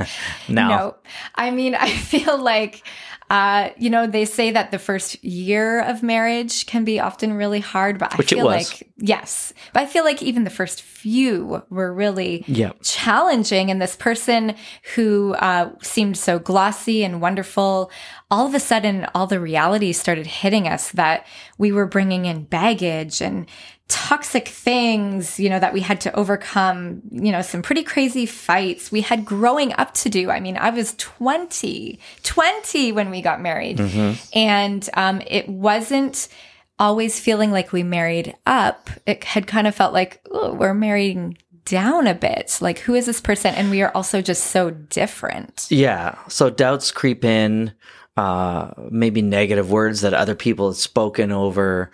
no. 0.49 0.69
No. 0.69 0.97
I 1.37 1.51
mean, 1.51 1.75
I 1.75 1.89
feel 1.89 2.43
like, 2.43 2.87
uh, 3.29 3.71
you 3.77 3.91
know, 3.91 4.07
they 4.07 4.25
say 4.25 4.53
that 4.53 4.71
the 4.71 4.79
first 4.79 5.23
year 5.25 5.81
of 5.81 6.03
marriage 6.03 6.67
can 6.67 6.85
be 6.85 7.01
often 7.01 7.33
really 7.33 7.59
hard, 7.59 7.99
but 7.99 8.17
Which 8.17 8.33
I 8.33 8.37
feel 8.37 8.47
like, 8.47 8.89
yes, 8.99 9.53
but 9.73 9.83
I 9.83 9.87
feel 9.87 10.05
like 10.05 10.23
even 10.23 10.45
the 10.45 10.51
first 10.51 10.83
few 10.83 11.63
were 11.69 11.93
really 11.93 12.45
Yep. 12.47 12.79
challenging. 12.83 13.71
And 13.71 13.83
this 13.83 13.97
person 13.97 14.55
who 14.95 15.35
uh, 15.35 15.73
seemed 15.83 16.17
so 16.17 16.39
glossy 16.39 17.03
and 17.03 17.21
wonderful, 17.21 17.91
all 18.31 18.47
of 18.47 18.55
a 18.55 18.61
sudden, 18.61 19.07
all 19.15 19.27
the 19.27 19.41
reality 19.41 19.93
started 19.93 20.27
hitting 20.27 20.69
us 20.69 20.93
that 20.93 21.27
we 21.59 21.73
were 21.73 21.87
bringing 21.87 22.27
in 22.27 22.45
baggage 22.45 23.21
and 23.21 23.47
toxic 23.89 24.49
things, 24.49 25.39
you 25.39 25.49
know, 25.49 25.59
that 25.59 25.73
we 25.73 25.81
had 25.81 26.01
to 26.01 26.15
overcome, 26.17 27.03
you 27.11 27.31
know, 27.31 27.43
some 27.43 27.63
pretty 27.63 27.83
crazy 27.83 28.27
fights. 28.27 28.91
We 28.91 29.01
had 29.01 29.25
growing 29.25 29.73
up 29.75 29.95
to 29.95 30.09
do. 30.09 30.31
I 30.31 30.41
mean, 30.41 30.57
I 30.57 30.71
was 30.71 30.95
20, 30.99 31.99
20 32.23 32.93
when 32.93 33.11
we 33.11 33.23
got 33.23 33.41
married. 33.41 33.79
And 34.35 34.89
um, 34.95 35.23
it 35.27 35.49
wasn't 35.49 36.29
always 36.79 37.21
feeling 37.21 37.53
like 37.53 37.73
we 37.73 37.83
married 37.83 38.35
up. 38.45 38.91
It 39.07 39.23
had 39.25 39.47
kind 39.47 39.67
of 39.67 39.75
felt 39.75 39.93
like, 39.93 40.21
oh, 40.31 40.53
we're 40.53 40.75
marrying 40.75 41.39
down 41.65 42.07
a 42.07 42.15
bit. 42.15 42.59
Like, 42.61 42.81
who 42.81 42.95
is 42.95 43.07
this 43.07 43.21
person? 43.21 43.55
And 43.55 43.71
we 43.71 43.83
are 43.83 43.93
also 43.95 44.21
just 44.21 44.47
so 44.47 44.71
different. 44.71 45.67
Yeah. 45.71 46.19
So 46.29 46.51
doubts 46.51 46.91
creep 46.91 47.25
in, 47.25 47.73
uh, 48.17 48.71
maybe 48.91 49.23
negative 49.23 49.71
words 49.71 50.01
that 50.01 50.15
other 50.15 50.35
people 50.35 50.71
have 50.71 50.77
spoken 50.77 51.31
over 51.31 51.91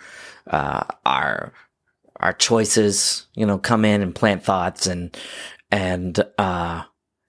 uh, 0.47 0.83
our 1.05 1.53
our 2.23 2.33
choices, 2.33 3.27
you 3.35 3.45
know, 3.45 3.57
come 3.57 3.85
in 3.85 4.01
and 4.01 4.15
plant 4.15 4.43
thoughts 4.43 4.87
and 4.87 5.15
and 5.71 6.23
uh 6.37 6.83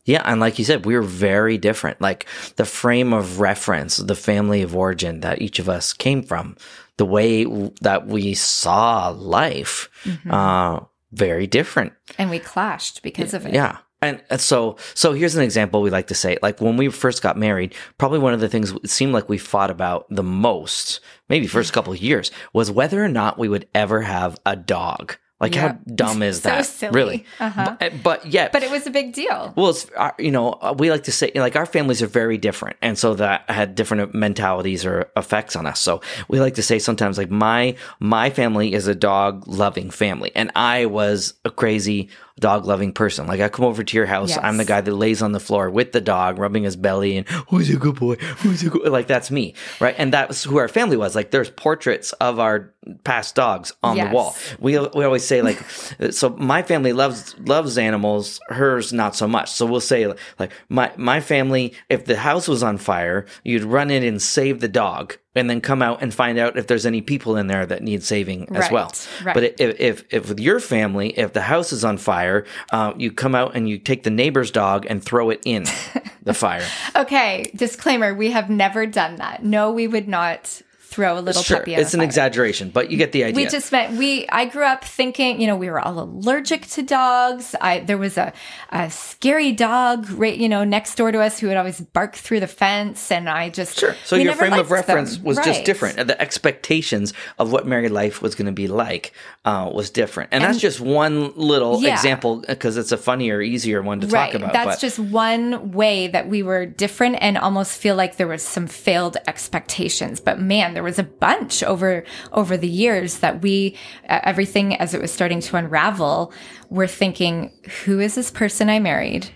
yeah, 0.06 0.22
and 0.26 0.38
like 0.38 0.58
you 0.58 0.66
said, 0.66 0.84
we 0.84 0.94
were 0.94 1.02
very 1.02 1.56
different. 1.56 2.00
Like 2.00 2.26
the 2.56 2.66
frame 2.66 3.14
of 3.14 3.40
reference, 3.40 3.96
the 3.96 4.14
family 4.14 4.60
of 4.60 4.76
origin 4.76 5.20
that 5.20 5.40
each 5.40 5.58
of 5.58 5.68
us 5.68 5.94
came 5.94 6.22
from, 6.22 6.56
the 6.98 7.06
way 7.06 7.44
w- 7.44 7.72
that 7.80 8.06
we 8.06 8.34
saw 8.34 9.08
life, 9.08 9.88
uh, 10.28 10.80
very 11.12 11.46
different. 11.46 11.94
And 12.18 12.28
we 12.28 12.38
clashed 12.38 13.02
because 13.02 13.32
of 13.32 13.46
it. 13.46 13.54
Yeah. 13.54 13.78
And, 14.04 14.22
and 14.30 14.40
so, 14.40 14.76
so 14.94 15.12
here's 15.12 15.34
an 15.36 15.42
example 15.42 15.82
we 15.82 15.90
like 15.90 16.06
to 16.08 16.14
say. 16.14 16.38
Like 16.42 16.60
when 16.60 16.76
we 16.76 16.88
first 16.90 17.22
got 17.22 17.36
married, 17.36 17.74
probably 17.98 18.18
one 18.18 18.34
of 18.34 18.40
the 18.40 18.48
things 18.48 18.72
it 18.72 18.90
seemed 18.90 19.12
like 19.12 19.28
we 19.28 19.38
fought 19.38 19.70
about 19.70 20.06
the 20.10 20.22
most, 20.22 21.00
maybe 21.28 21.46
first 21.46 21.72
couple 21.72 21.92
of 21.92 22.00
years, 22.02 22.30
was 22.52 22.70
whether 22.70 23.02
or 23.04 23.08
not 23.08 23.38
we 23.38 23.48
would 23.48 23.66
ever 23.74 24.02
have 24.02 24.38
a 24.46 24.56
dog. 24.56 25.16
Like 25.40 25.56
Yeah. 25.56 25.62
how 25.72 25.78
dumb 25.94 26.22
is 26.22 26.40
So 26.42 26.48
that? 26.48 26.64
silly. 26.64 26.92
Really? 26.94 27.24
Uh-huh. 27.40 27.76
But, 27.80 28.02
but 28.04 28.26
yet, 28.26 28.52
But 28.52 28.62
it 28.62 28.70
was 28.70 28.86
a 28.86 28.90
big 28.90 29.12
deal. 29.12 29.52
well, 29.56 29.70
it's 29.70 29.90
uh, 29.96 30.12
you 30.18 30.30
know 30.30 30.52
uh, 30.52 30.74
we 30.78 30.90
like 30.92 31.02
to 31.04 31.12
say 31.12 31.32
like 31.34 31.56
our 31.56 31.66
families 31.66 32.00
are 32.02 32.06
very 32.06 32.38
different, 32.38 32.76
and 32.80 32.96
so 32.96 33.14
that 33.14 33.50
had 33.50 33.74
different 33.74 34.14
mentalities 34.14 34.86
or 34.86 35.10
effects 35.16 35.56
on 35.56 35.66
us. 35.66 35.80
So 35.80 36.00
we 36.28 36.38
like 36.40 36.54
to 36.54 36.62
say 36.62 36.78
sometimes 36.78 37.18
like 37.18 37.30
my 37.30 37.74
my 37.98 38.30
family 38.30 38.72
is 38.74 38.86
a 38.86 38.94
dog 38.94 39.46
loving 39.48 39.90
family, 39.90 40.30
and 40.36 40.52
I 40.54 40.86
was 40.86 41.34
a 41.44 41.50
crazy 41.50 42.08
dog 42.40 42.64
loving 42.66 42.92
person. 42.92 43.26
Like 43.26 43.40
I 43.40 43.48
come 43.48 43.64
over 43.64 43.84
to 43.84 43.96
your 43.96 44.06
house, 44.06 44.30
Yes. 44.30 44.40
I'm 44.42 44.56
the 44.56 44.64
guy 44.64 44.80
that 44.80 44.92
lays 44.94 45.22
on 45.22 45.32
the 45.32 45.40
floor 45.40 45.70
with 45.70 45.92
the 45.92 46.00
dog, 46.00 46.38
rubbing 46.38 46.64
his 46.64 46.74
belly, 46.76 47.16
and 47.16 47.28
who's 47.48 47.70
a 47.70 47.76
good 47.76 47.94
boy? 47.96 48.16
Who's 48.16 48.62
a 48.64 48.70
good 48.70 48.90
like 48.90 49.06
that's 49.06 49.30
me, 49.30 49.54
right? 49.80 49.94
And 49.96 50.12
that 50.12 50.28
was 50.28 50.42
who 50.42 50.56
our 50.58 50.68
family 50.68 50.96
was. 50.96 51.14
Like 51.14 51.30
there's 51.30 51.50
portraits 51.50 52.12
of 52.14 52.40
our 52.40 52.72
past 53.04 53.34
dogs 53.36 53.72
on 53.82 53.96
Yes. 53.96 54.08
the 54.08 54.14
wall. 54.14 54.36
We 54.58 54.78
we 54.78 55.04
always 55.04 55.24
say 55.24 55.42
like 55.42 55.58
so 56.10 56.30
my 56.30 56.62
family 56.62 56.92
loves 56.92 57.36
loves 57.38 57.78
animals, 57.78 58.40
hers 58.48 58.92
not 58.92 59.14
so 59.14 59.28
much. 59.28 59.50
So 59.50 59.64
we'll 59.66 59.80
say 59.80 60.12
like 60.38 60.50
my 60.68 60.92
my 60.96 61.20
family 61.20 61.74
if 61.88 62.04
the 62.04 62.16
house 62.16 62.48
was 62.48 62.62
on 62.62 62.78
fire, 62.78 63.26
you'd 63.44 63.62
run 63.64 63.90
in 63.90 64.02
and 64.02 64.20
save 64.20 64.60
the 64.60 64.68
dog 64.68 65.16
and 65.34 65.50
then 65.50 65.60
come 65.60 65.82
out 65.82 66.00
and 66.02 66.12
find 66.14 66.38
out 66.38 66.56
if 66.56 66.66
there's 66.66 66.86
any 66.86 67.00
people 67.00 67.36
in 67.36 67.46
there 67.48 67.66
that 67.66 67.82
need 67.82 68.02
saving 68.02 68.42
as 68.54 68.62
Right, 68.64 68.72
well. 68.72 68.92
right. 69.24 69.34
But 69.34 69.44
if, 69.60 69.80
if 69.80 70.04
if 70.10 70.28
with 70.28 70.40
your 70.40 70.60
family, 70.60 71.10
if 71.18 71.32
the 71.32 71.42
house 71.42 71.72
is 71.72 71.84
on 71.84 71.98
fire, 71.98 72.44
uh, 72.72 72.92
you 72.96 73.10
come 73.10 73.34
out 73.34 73.54
and 73.56 73.68
you 73.68 73.78
take 73.78 74.02
the 74.04 74.10
neighbor's 74.10 74.50
dog 74.50 74.86
and 74.88 75.02
throw 75.02 75.30
it 75.30 75.40
in 75.44 75.64
the 76.22 76.34
fire. 76.34 76.66
Okay, 76.94 77.50
disclaimer: 77.54 78.14
we 78.14 78.30
have 78.30 78.48
never 78.48 78.86
done 78.86 79.16
that. 79.16 79.42
No, 79.44 79.70
we 79.72 79.86
would 79.88 80.08
not 80.08 80.62
throw 80.94 81.18
a 81.18 81.20
little 81.20 81.42
Sure, 81.42 81.58
puppy. 81.58 81.74
in 81.74 81.80
it's 81.80 81.94
an 81.94 82.00
fire. 82.00 82.04
exaggeration, 82.06 82.70
but 82.70 82.90
you 82.90 82.96
get 82.96 83.12
the 83.12 83.24
idea. 83.24 83.36
We 83.44 83.46
just 83.50 83.70
meant 83.72 83.96
we. 83.98 84.26
I 84.28 84.44
grew 84.46 84.64
up 84.64 84.84
thinking, 84.84 85.40
you 85.40 85.46
know, 85.46 85.56
we 85.56 85.68
were 85.70 85.80
all 85.80 85.98
allergic 86.00 86.66
to 86.68 86.82
dogs. 86.82 87.54
I 87.60 87.80
there 87.80 87.98
was 87.98 88.16
a, 88.16 88.32
a 88.70 88.90
scary 88.90 89.52
dog, 89.52 90.08
right, 90.10 90.36
you 90.36 90.48
know, 90.48 90.62
next 90.64 90.94
door 90.96 91.10
to 91.12 91.20
us 91.20 91.38
who 91.40 91.48
would 91.48 91.56
always 91.56 91.80
bark 91.80 92.14
through 92.14 92.40
the 92.40 92.46
fence, 92.46 93.10
and 93.10 93.28
I 93.28 93.50
just 93.50 93.78
Sure. 93.78 93.94
So 94.04 94.16
your 94.16 94.34
frame 94.34 94.52
of 94.54 94.70
reference 94.70 95.16
them. 95.16 95.24
was 95.24 95.36
just 95.38 95.48
Right. 95.48 95.64
different. 95.64 96.06
The 96.06 96.20
expectations 96.20 97.12
of 97.38 97.50
what 97.52 97.66
married 97.66 97.90
life 97.90 98.22
was 98.22 98.34
going 98.34 98.46
to 98.46 98.52
be 98.52 98.68
like 98.68 99.12
uh, 99.44 99.68
was 99.72 99.90
different, 99.90 100.30
and, 100.32 100.42
that's 100.44 100.58
just 100.60 100.80
one 100.80 101.32
little 101.36 101.82
Yeah. 101.82 101.94
example 101.94 102.44
because 102.46 102.76
it's 102.76 102.92
a 102.92 102.96
funnier, 102.96 103.40
easier 103.40 103.82
one 103.82 104.00
to 104.00 104.06
Right. 104.06 104.26
talk 104.32 104.34
about. 104.40 104.52
That's 104.52 104.66
but 104.76 104.80
just 104.80 104.98
one 104.98 105.72
way 105.72 106.06
that 106.08 106.28
we 106.28 106.42
were 106.42 106.64
different 106.66 107.16
and 107.20 107.36
almost 107.36 107.72
feel 107.78 107.96
like 107.96 108.16
there 108.16 108.28
was 108.28 108.42
some 108.42 108.66
failed 108.66 109.16
expectations. 109.26 110.20
But 110.20 110.40
man, 110.40 110.74
there 110.74 110.82
was 110.84 110.98
a 110.98 111.02
bunch 111.04 111.62
over 111.64 112.04
over 112.32 112.56
the 112.56 112.68
years 112.68 113.18
that 113.18 113.42
we 113.42 113.76
uh, 114.08 114.20
everything 114.22 114.76
as 114.76 114.94
it 114.94 115.00
was 115.00 115.12
starting 115.12 115.40
to 115.40 115.56
unravel, 115.56 116.32
we're 116.70 116.86
thinking, 116.86 117.50
who 117.84 117.98
is 118.00 118.14
this 118.14 118.30
person 118.30 118.68
I 118.70 118.78
married? 118.78 119.28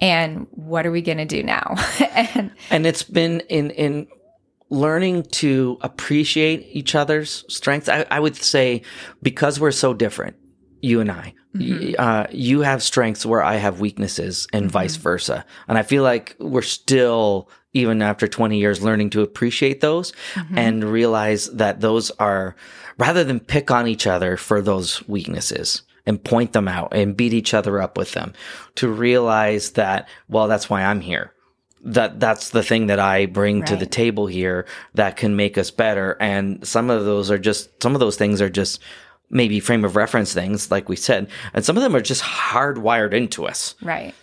And 0.00 0.46
what 0.52 0.86
are 0.86 0.90
we 0.92 1.02
going 1.02 1.18
to 1.18 1.24
do 1.24 1.42
now? 1.42 1.74
and 2.14 2.50
and 2.70 2.86
it's 2.86 3.02
been 3.02 3.40
in 3.48 3.70
in 3.70 4.06
learning 4.70 5.22
to 5.32 5.78
appreciate 5.80 6.66
each 6.72 6.94
other's 6.94 7.44
strengths. 7.48 7.88
I, 7.88 8.04
I 8.10 8.20
would 8.20 8.36
say 8.36 8.82
because 9.22 9.58
we're 9.58 9.70
so 9.72 9.94
different, 9.94 10.36
you 10.82 11.00
and 11.00 11.10
I. 11.10 11.34
y- 11.54 11.94
Uh, 11.98 12.26
you 12.30 12.60
have 12.60 12.82
strengths 12.82 13.24
where 13.26 13.42
I 13.42 13.56
have 13.56 13.80
weaknesses, 13.80 14.46
and 14.52 14.70
vice 14.70 14.96
versa. 14.96 15.44
And 15.68 15.78
I 15.78 15.82
feel 15.82 16.02
like 16.02 16.36
we're 16.38 16.62
still, 16.62 17.48
even 17.78 18.02
after 18.02 18.28
20 18.28 18.58
years, 18.58 18.82
learning 18.82 19.10
to 19.10 19.22
appreciate 19.22 19.80
those 19.80 20.12
mm-hmm. 20.34 20.58
and 20.58 20.84
realize 20.84 21.46
that 21.52 21.80
those 21.80 22.10
are, 22.12 22.56
rather 22.98 23.24
than 23.24 23.40
pick 23.40 23.70
on 23.70 23.86
each 23.86 24.06
other 24.06 24.36
for 24.36 24.60
those 24.60 25.06
weaknesses 25.08 25.82
and 26.06 26.22
point 26.22 26.52
them 26.52 26.68
out 26.68 26.94
and 26.94 27.16
beat 27.16 27.32
each 27.32 27.54
other 27.54 27.80
up 27.80 27.96
with 27.96 28.12
them, 28.12 28.32
to 28.76 28.88
realize 28.88 29.72
that, 29.72 30.08
well, 30.28 30.48
that's 30.48 30.70
why 30.70 30.82
I'm 30.82 31.00
here 31.00 31.32
that 31.84 32.18
that's 32.18 32.50
the 32.50 32.62
thing 32.62 32.88
that 32.88 32.98
I 32.98 33.26
bring 33.26 33.62
to 33.64 33.76
the 33.76 33.86
table 33.86 34.26
here 34.26 34.66
that 34.94 35.16
can 35.16 35.36
make 35.36 35.56
us 35.56 35.70
better. 35.70 36.16
And 36.20 36.66
some 36.66 36.90
of 36.90 37.04
those 37.04 37.30
are 37.30 37.38
just 37.38 37.82
some 37.82 37.94
of 37.94 38.00
those 38.00 38.16
things 38.16 38.40
are 38.40 38.50
just 38.50 38.80
maybe 39.30 39.60
frame 39.60 39.84
of 39.84 39.96
reference 39.96 40.32
things, 40.32 40.70
like 40.70 40.88
we 40.88 40.96
said, 40.96 41.28
and 41.52 41.64
some 41.64 41.76
of 41.76 41.82
them 41.82 41.94
are 41.94 42.00
just 42.00 42.22
hardwired 42.22 43.12
into 43.12 43.46
us. 43.46 43.74
right. 43.82 44.14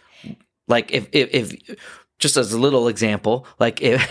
Like 0.68 0.92
if 0.92 1.08
if, 1.12 1.54
if 1.54 1.78
just 2.20 2.38
as 2.38 2.54
a 2.54 2.60
little 2.60 2.88
example, 2.88 3.46
like 3.60 3.82
if. 3.82 4.02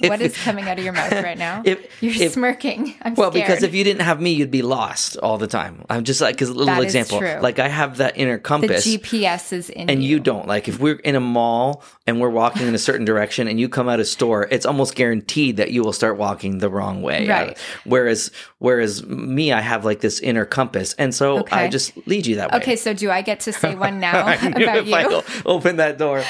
if 0.00 0.10
what 0.10 0.20
is 0.20 0.36
coming 0.36 0.68
out 0.68 0.76
of 0.76 0.84
your 0.84 0.92
mouth 0.92 1.12
right 1.12 1.38
now? 1.38 1.62
if- 1.64 2.02
You're 2.02 2.12
if- 2.26 2.32
smirking. 2.32 2.94
I'm 3.02 3.14
well, 3.14 3.30
scared. 3.30 3.46
because 3.46 3.62
if 3.62 3.74
you 3.76 3.84
didn't 3.84 4.02
have 4.02 4.20
me, 4.20 4.32
you'd 4.32 4.50
be 4.50 4.62
lost 4.62 5.16
all 5.18 5.38
the 5.38 5.46
time. 5.46 5.84
I'm 5.88 6.02
just 6.02 6.20
like, 6.20 6.36
'cause 6.36 6.48
a 6.48 6.52
little 6.52 6.74
That 6.74 6.82
example. 6.82 7.20
true. 7.20 7.38
Like 7.40 7.60
I 7.60 7.68
have 7.68 7.98
that 7.98 8.18
inner 8.18 8.34
the 8.36 8.42
compass. 8.42 8.84
GPS 8.84 9.52
is 9.52 9.70
in 9.70 9.88
and 9.88 10.02
you 10.02 10.18
don't 10.18 10.48
like 10.48 10.66
if 10.66 10.80
we're 10.80 10.96
in 10.96 11.14
a 11.14 11.20
mall 11.20 11.84
and 12.08 12.20
we're 12.20 12.28
walking 12.28 12.66
in 12.66 12.74
a 12.74 12.78
certain 12.78 13.04
direction 13.04 13.46
and 13.46 13.60
you 13.60 13.68
come 13.68 13.88
out 13.88 13.94
of 13.94 14.00
a 14.00 14.04
store 14.04 14.48
it's 14.50 14.66
almost 14.66 14.94
guaranteed 14.96 15.56
that 15.58 15.70
you 15.70 15.82
will 15.84 15.92
start 15.92 16.18
walking 16.18 16.58
the 16.58 16.68
wrong 16.68 17.00
way 17.00 17.28
uh, 17.28 17.32
Right. 17.32 17.58
whereas 17.84 18.30
whereas 18.58 19.06
me 19.06 19.52
i 19.52 19.60
have 19.62 19.84
like 19.86 20.00
this 20.00 20.20
inner 20.20 20.44
compass 20.44 20.92
and 20.98 21.14
so 21.14 21.38
Okay. 21.38 21.56
i 21.56 21.68
just 21.68 21.96
lead 22.06 22.26
you 22.26 22.36
that 22.36 22.50
way 22.52 22.58
Okay, 22.58 22.76
so 22.76 22.92
do 22.92 23.10
I 23.10 23.22
get 23.22 23.40
to 23.40 23.52
say 23.52 23.74
one 23.74 24.00
now 24.08 24.20
about 24.34 24.86
you? 24.86 25.22
open 25.46 25.76
that 25.76 25.96
door 25.98 26.22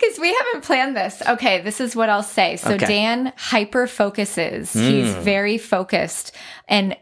Because 0.00 0.18
we 0.18 0.34
haven't 0.34 0.64
planned 0.64 0.96
this. 0.96 1.22
Okay, 1.26 1.60
this 1.62 1.80
is 1.80 1.94
what 1.94 2.08
I'll 2.08 2.22
say. 2.22 2.56
So 2.56 2.72
Okay. 2.72 2.86
Dan 2.86 3.32
hyper 3.36 3.86
focuses. 3.86 4.72
Hmm. 4.72 4.80
He's 4.80 5.14
very 5.14 5.58
focused, 5.58 6.32
and 6.68 6.96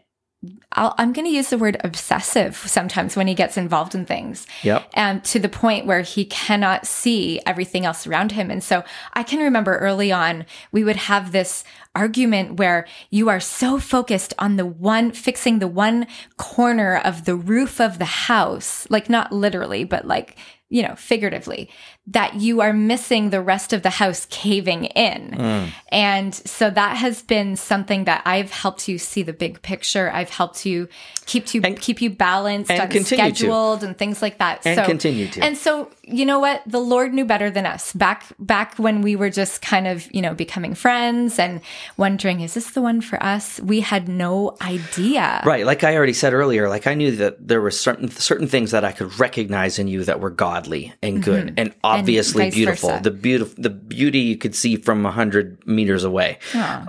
I'll, 0.73 0.95
I'm 0.97 1.13
going 1.13 1.27
to 1.27 1.33
use 1.33 1.51
the 1.51 1.59
word 1.59 1.77
obsessive 1.85 2.57
sometimes 2.57 3.15
when 3.15 3.27
he 3.27 3.35
gets 3.35 3.59
involved 3.59 3.95
in 3.95 4.07
things. 4.07 4.47
Yep. 4.63 4.89
And 4.95 5.23
to 5.25 5.39
the 5.39 5.51
point 5.51 5.85
where 5.85 6.01
he 6.01 6.25
cannot 6.25 6.87
see 6.87 7.41
everything 7.45 7.85
else 7.85 8.07
around 8.07 8.33
him. 8.33 8.51
And 8.51 8.63
so 8.65 8.83
I 9.13 9.23
can 9.23 9.41
remember 9.41 9.77
early 9.77 10.13
on, 10.13 10.47
we 10.73 10.83
would 10.83 10.97
have 10.97 11.33
this 11.33 11.63
argument 11.95 12.55
where 12.55 12.87
you 13.11 13.29
are 13.29 13.41
so 13.41 13.79
focused 13.79 14.33
on 14.39 14.57
the 14.57 14.65
one, 14.65 15.11
fixing 15.11 15.59
the 15.59 15.69
one 15.69 16.07
corner 16.39 16.97
of 16.97 17.27
the 17.27 17.35
roof 17.35 17.79
of 17.81 17.99
the 17.99 18.05
house, 18.05 18.87
like 18.89 19.11
not 19.11 19.33
literally, 19.33 19.85
but 19.85 20.07
like, 20.07 20.39
you 20.71 20.83
know, 20.83 20.95
figuratively, 20.95 21.69
that 22.11 22.35
you 22.35 22.61
are 22.61 22.73
missing 22.73 23.31
the 23.31 23.41
rest 23.41 23.73
of 23.73 23.83
the 23.83 23.91
house 23.91 24.27
caving 24.31 24.87
in. 24.87 25.31
Mm. 25.31 25.71
And 25.93 26.35
so 26.35 26.69
that 26.69 26.97
has 26.97 27.23
been 27.23 27.57
something 27.57 28.05
that 28.05 28.23
I've 28.25 28.51
helped 28.51 28.89
you 28.89 28.99
see 28.99 29.23
the 29.23 29.33
big 29.33 29.63
picture. 29.63 30.11
I've 30.13 30.31
helped 30.31 30.67
you 30.67 30.89
keep 31.27 31.55
you 31.55 31.61
keep 31.61 32.03
you 32.03 32.11
balanced 32.11 32.71
and 32.71 32.81
and 32.81 32.91
continue 32.91 33.31
to. 33.31 33.37
scheduled 33.37 33.85
and 33.85 33.97
things 33.97 34.23
like 34.23 34.39
that. 34.39 34.67
And 34.67 34.77
so, 34.77 34.85
continue 34.85 35.29
to. 35.29 35.41
And 35.41 35.57
so, 35.57 35.91
you 36.03 36.27
know 36.27 36.41
what? 36.41 36.63
The 36.67 36.81
Lord 36.81 37.15
knew 37.15 37.25
better 37.25 37.49
than 37.49 37.65
us. 37.65 37.93
Back 37.93 38.27
back 38.41 38.75
when 38.77 39.03
we 39.03 39.15
were 39.15 39.31
just 39.31 39.63
kind 39.63 39.87
of, 39.87 40.13
you 40.13 40.21
know, 40.21 40.35
becoming 40.35 40.75
friends 40.75 41.39
and 41.39 41.61
wondering, 41.97 42.41
is 42.41 42.55
this 42.55 42.73
the 42.73 42.83
one 42.83 43.01
for 43.01 43.23
us? 43.23 43.61
We 43.61 43.81
had 43.81 44.09
no 44.09 44.57
idea. 44.63 45.43
Right, 45.45 45.65
like 45.65 45.85
I 45.85 45.97
already 45.97 46.13
said 46.13 46.33
earlier, 46.33 46.69
like 46.69 46.89
I 46.89 46.95
knew 46.95 47.15
that 47.17 47.47
there 47.47 47.61
were 47.61 47.71
certain 47.71 48.11
certain 48.11 48.49
things 48.49 48.73
that 48.73 48.85
I 48.85 48.91
could 48.91 49.17
recognize 49.21 49.79
in 49.79 49.87
you 49.87 50.05
that 50.05 50.19
were 50.19 50.31
godly 50.31 50.93
and 51.03 51.23
good 51.23 51.55
and 51.57 51.73
obviously 52.01 52.51
beautiful. 52.51 52.91
versa. 52.91 53.03
The 53.03 53.11
beautiful, 53.11 53.63
the 53.63 53.71
beauty 53.71 54.21
you 54.21 54.37
could 54.37 54.55
see 54.55 54.77
from 54.77 55.05
a 55.07 55.11
hundred 55.11 55.65
meters 55.67 56.05
away. 56.05 56.39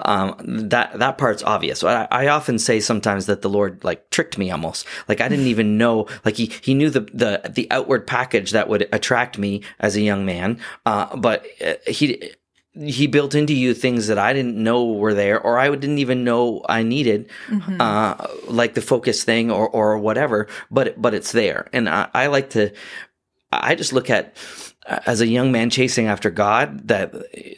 Um, 0.04 0.36
that 0.70 0.98
that 1.00 1.18
part's 1.18 1.44
obvious. 1.44 1.84
I, 1.84 2.08
I 2.12 2.28
often 2.28 2.60
say 2.60 2.80
sometimes 2.80 3.26
that 3.28 3.42
the 3.42 3.50
Lord 3.50 3.84
like 3.84 4.10
tricked 4.10 4.38
me 4.38 4.52
almost. 4.52 4.86
Like 5.08 5.22
I 5.22 5.28
didn't 5.28 5.48
even 5.48 5.78
know. 5.82 6.08
Like 6.26 6.38
he 6.38 6.52
he 6.62 6.74
knew 6.74 6.90
the 6.90 7.02
the 7.02 7.50
the 7.50 7.68
outward 7.72 8.08
package 8.08 8.52
that 8.52 8.68
would 8.70 8.88
attract 8.92 9.38
me 9.38 9.62
as 9.80 9.96
a 9.96 10.02
young 10.02 10.26
man, 10.26 10.60
uh, 10.86 11.16
but 11.16 11.46
uh, 11.66 11.76
he 11.88 12.32
he 12.74 13.06
built 13.06 13.36
into 13.36 13.54
you 13.54 13.74
things 13.74 14.08
that 14.08 14.18
I 14.18 14.32
didn't 14.32 14.56
know 14.56 14.94
were 14.94 15.14
there, 15.14 15.42
or 15.42 15.60
I 15.60 15.70
didn't 15.70 15.98
even 15.98 16.24
know 16.24 16.62
I 16.70 16.84
needed, 16.84 17.30
uh, 17.80 18.28
like 18.48 18.76
the 18.76 18.82
focus 18.82 19.24
thing 19.24 19.52
or 19.52 19.68
or 19.70 19.98
whatever. 19.98 20.48
But 20.70 21.02
but 21.02 21.14
it's 21.14 21.32
there, 21.34 21.68
and 21.74 21.90
I, 21.90 22.10
I 22.14 22.28
like 22.28 22.52
to. 22.52 22.72
I 23.52 23.76
just 23.76 23.92
look 23.92 24.10
at 24.10 24.38
as 24.86 25.22
a 25.22 25.28
young 25.28 25.52
man 25.52 25.70
chasing 25.70 26.08
after 26.08 26.30
God 26.30 26.88
that 26.88 27.14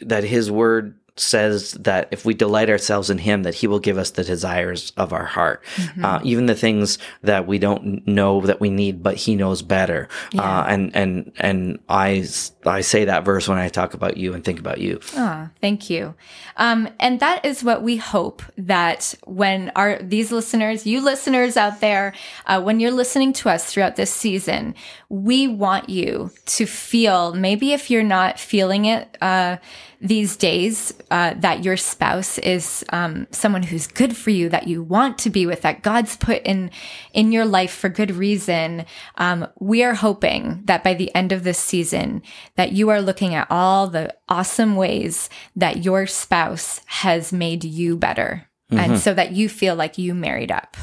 that 0.06 0.24
His 0.24 0.50
Word 0.50 0.98
says 1.16 1.74
that 1.74 2.08
if 2.10 2.24
we 2.24 2.34
delight 2.34 2.68
ourselves 2.68 3.08
in 3.08 3.18
Him, 3.18 3.44
that 3.44 3.54
He 3.54 3.68
will 3.68 3.78
give 3.78 3.98
us 3.98 4.10
the 4.10 4.24
desires 4.24 4.92
of 4.96 5.12
our 5.12 5.24
heart, 5.24 5.62
uh, 6.02 6.18
even 6.24 6.46
the 6.46 6.56
things 6.56 6.98
that 7.22 7.46
we 7.46 7.56
don't 7.60 8.04
know 8.04 8.40
that 8.40 8.60
we 8.60 8.68
need, 8.68 9.00
but 9.00 9.14
He 9.16 9.36
knows 9.36 9.62
better. 9.62 10.08
Uh, 10.36 10.64
and 10.68 10.94
and 10.96 11.32
and 11.38 11.78
I 11.88 12.16
s- 12.16 12.50
I 12.72 12.80
say 12.80 13.04
that 13.04 13.24
verse 13.24 13.48
when 13.48 13.58
I 13.58 13.68
talk 13.68 13.94
about 13.94 14.16
you 14.16 14.34
and 14.34 14.44
think 14.44 14.58
about 14.58 14.78
you. 14.78 15.00
Aw, 15.16 15.50
thank 15.60 15.90
you. 15.90 16.14
Um, 16.56 16.88
and 16.98 17.20
that 17.20 17.44
is 17.44 17.64
what 17.64 17.82
we 17.82 17.96
hope 17.96 18.42
that 18.56 19.14
when 19.24 19.70
our 19.76 19.98
these 20.02 20.32
listeners, 20.32 20.86
you 20.86 21.00
listeners 21.00 21.56
out 21.56 21.80
there, 21.80 22.14
uh, 22.46 22.62
when 22.62 22.80
you're 22.80 22.90
listening 22.90 23.32
to 23.34 23.48
us 23.48 23.66
throughout 23.66 23.96
this 23.96 24.12
season, 24.12 24.74
we 25.08 25.46
want 25.46 25.88
you 25.88 26.30
to 26.46 26.66
feel 26.66 27.34
maybe 27.34 27.72
if 27.72 27.90
you're 27.90 28.02
not 28.02 28.38
feeling 28.38 28.84
it 28.84 29.16
uh, 29.20 29.56
these 30.04 30.36
days, 30.36 30.92
uh, 31.10 31.32
that 31.38 31.64
your 31.64 31.78
spouse 31.78 32.36
is 32.38 32.84
um, 32.90 33.26
someone 33.30 33.62
who's 33.62 33.86
good 33.86 34.14
for 34.14 34.28
you, 34.28 34.50
that 34.50 34.68
you 34.68 34.82
want 34.82 35.16
to 35.16 35.30
be 35.30 35.46
with, 35.46 35.62
that 35.62 35.82
God's 35.82 36.16
put 36.16 36.42
in 36.42 36.70
in 37.14 37.32
your 37.32 37.46
life 37.46 37.72
for 37.72 37.88
good 37.88 38.10
reason. 38.10 38.84
Um, 39.16 39.48
we 39.58 39.82
are 39.82 39.94
hoping 39.94 40.60
that 40.66 40.84
by 40.84 40.92
the 40.92 41.14
end 41.14 41.32
of 41.32 41.42
this 41.42 41.58
season, 41.58 42.22
that 42.56 42.72
you 42.72 42.88
are 42.90 43.00
looking 43.00 43.34
at 43.34 43.46
all 43.50 43.88
the 43.88 44.14
awesome 44.28 44.76
ways 44.76 45.28
that 45.56 45.84
your 45.84 46.06
spouse 46.06 46.80
has 46.86 47.32
made 47.32 47.64
you 47.64 47.96
better. 47.96 48.48
And 48.70 48.98
so 48.98 49.14
that 49.14 49.30
you 49.30 49.48
feel 49.48 49.76
like 49.76 49.98
you 49.98 50.14
married 50.14 50.50
up. 50.50 50.76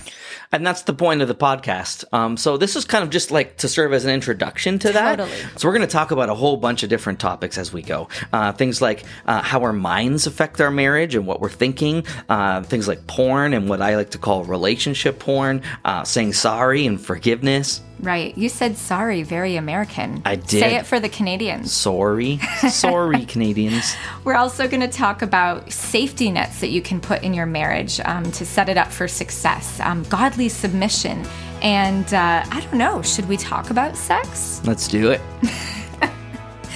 And 0.54 0.66
that's 0.66 0.84
the 0.84 0.94
point 0.94 1.22
of 1.22 1.28
the 1.28 1.36
podcast. 1.36 2.06
Um, 2.14 2.38
so 2.38 2.56
this 2.56 2.78
is 2.78 2.86
kind 2.86 3.04
of 3.04 3.10
just 3.10 3.32
like 3.32 3.58
to 3.58 3.68
serve 3.68 3.92
as 3.92 4.06
an 4.06 4.12
introduction 4.12 4.80
to 4.80 4.94
that. 4.94 5.18
Totally. 5.18 5.38
So 5.58 5.68
we're 5.68 5.74
going 5.76 5.88
to 5.88 5.92
talk 5.92 6.12
about 6.12 6.30
a 6.30 6.34
whole 6.34 6.56
bunch 6.58 6.84
of 6.84 6.90
different 6.90 7.20
topics 7.20 7.58
as 7.58 7.74
we 7.74 7.82
go. 7.82 8.08
Uh, 8.32 8.54
things 8.54 8.82
like 8.82 9.04
uh, 9.26 9.42
how 9.42 9.62
our 9.64 9.74
minds 9.74 10.26
affect 10.26 10.62
our 10.62 10.72
marriage 10.72 11.16
and 11.16 11.26
what 11.26 11.42
we're 11.42 11.50
thinking. 11.50 12.06
Uh, 12.30 12.64
things 12.64 12.88
like 12.88 13.08
porn 13.08 13.54
and 13.54 13.68
what 13.68 13.82
I 13.82 13.98
like 13.98 14.12
to 14.12 14.18
call 14.18 14.46
relationship 14.46 15.20
porn. 15.20 15.62
Uh, 15.84 16.04
saying 16.06 16.34
sorry 16.34 16.86
and 16.86 17.00
forgiveness. 17.00 17.82
Right. 18.02 18.36
You 18.38 18.50
said 18.50 18.78
sorry, 18.78 19.24
very 19.24 19.56
American. 19.56 20.22
I 20.26 20.36
did. 20.36 20.50
Say 20.60 20.76
it 20.76 20.86
for 20.86 21.00
the 21.00 21.10
Canadians. 21.10 21.72
Sorry. 21.72 22.38
Sorry, 22.70 23.26
Canadians. 23.28 23.96
We're 24.24 24.36
also 24.36 24.68
going 24.68 24.82
to 24.82 24.88
talk 24.88 25.22
about 25.22 25.72
safety 25.72 26.32
nets 26.32 26.60
that 26.62 26.70
you 26.70 26.82
can 26.82 27.00
put 27.00 27.22
in 27.24 27.34
your 27.34 27.46
marriage 27.46 28.00
um, 28.06 28.24
to 28.34 28.46
set 28.46 28.70
it 28.70 28.78
up 28.78 28.88
for 28.92 29.08
success, 29.08 29.80
um, 29.82 30.04
godly 30.04 30.50
submission, 30.50 31.24
and 31.62 32.12
uh, 32.14 32.44
I 32.50 32.60
don't 32.62 32.74
know, 32.78 33.02
should 33.02 33.28
we 33.30 33.38
talk 33.38 33.70
about 33.70 33.96
sex? 33.96 34.62
Let's 34.66 34.88
do 34.88 35.12
it. 35.12 35.22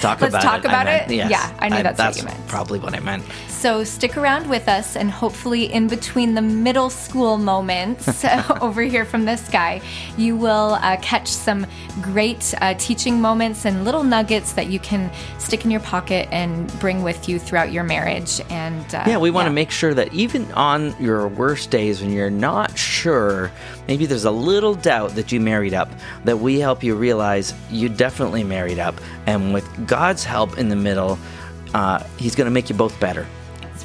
Talk 0.00 0.20
Let's 0.20 0.34
about 0.34 0.42
talk 0.42 0.58
it. 0.64 0.66
I 0.68 0.72
about 0.72 0.84
meant- 0.84 1.10
it? 1.10 1.14
yes. 1.16 1.30
Yeah, 1.30 1.56
I 1.58 1.70
knew 1.70 1.82
that's 1.82 1.98
what 1.98 2.16
you 2.18 2.24
meant. 2.24 2.46
Probably 2.48 2.78
what 2.78 2.94
I 2.94 3.00
meant. 3.00 3.24
So 3.66 3.82
stick 3.82 4.16
around 4.16 4.48
with 4.48 4.68
us, 4.68 4.94
and 4.94 5.10
hopefully, 5.10 5.64
in 5.64 5.88
between 5.88 6.34
the 6.34 6.40
middle 6.40 6.88
school 6.88 7.36
moments 7.36 8.24
over 8.60 8.80
here 8.80 9.04
from 9.04 9.24
this 9.24 9.48
guy, 9.48 9.80
you 10.16 10.36
will 10.36 10.78
uh, 10.80 10.98
catch 10.98 11.26
some 11.26 11.66
great 12.00 12.54
uh, 12.60 12.74
teaching 12.74 13.20
moments 13.20 13.64
and 13.64 13.84
little 13.84 14.04
nuggets 14.04 14.52
that 14.52 14.68
you 14.68 14.78
can 14.78 15.10
stick 15.40 15.64
in 15.64 15.72
your 15.72 15.80
pocket 15.80 16.28
and 16.30 16.72
bring 16.78 17.02
with 17.02 17.28
you 17.28 17.40
throughout 17.40 17.72
your 17.72 17.82
marriage. 17.82 18.40
And 18.50 18.84
uh, 18.94 19.02
Yeah, 19.04 19.18
we 19.18 19.32
want 19.32 19.46
to 19.46 19.52
make 19.52 19.72
sure 19.72 19.94
that 19.94 20.14
even 20.14 20.48
on 20.52 20.94
your 21.02 21.26
worst 21.26 21.68
days 21.72 22.00
when 22.00 22.12
you're 22.12 22.30
not 22.30 22.78
sure, 22.78 23.50
maybe 23.88 24.06
there's 24.06 24.26
a 24.26 24.30
little 24.30 24.76
doubt 24.76 25.16
that 25.16 25.32
you 25.32 25.40
married 25.40 25.74
up, 25.74 25.90
that 26.22 26.38
we 26.38 26.60
help 26.60 26.84
you 26.84 26.94
realize 26.94 27.52
you 27.72 27.88
definitely 27.88 28.44
married 28.44 28.78
up. 28.78 28.94
And 29.26 29.52
with 29.52 29.88
God's 29.88 30.22
help 30.22 30.56
in 30.56 30.68
the 30.68 30.76
middle, 30.76 31.18
uh, 31.74 32.04
He's 32.16 32.36
going 32.36 32.44
to 32.44 32.52
make 32.52 32.70
you 32.70 32.76
both 32.76 33.00
better. 33.00 33.26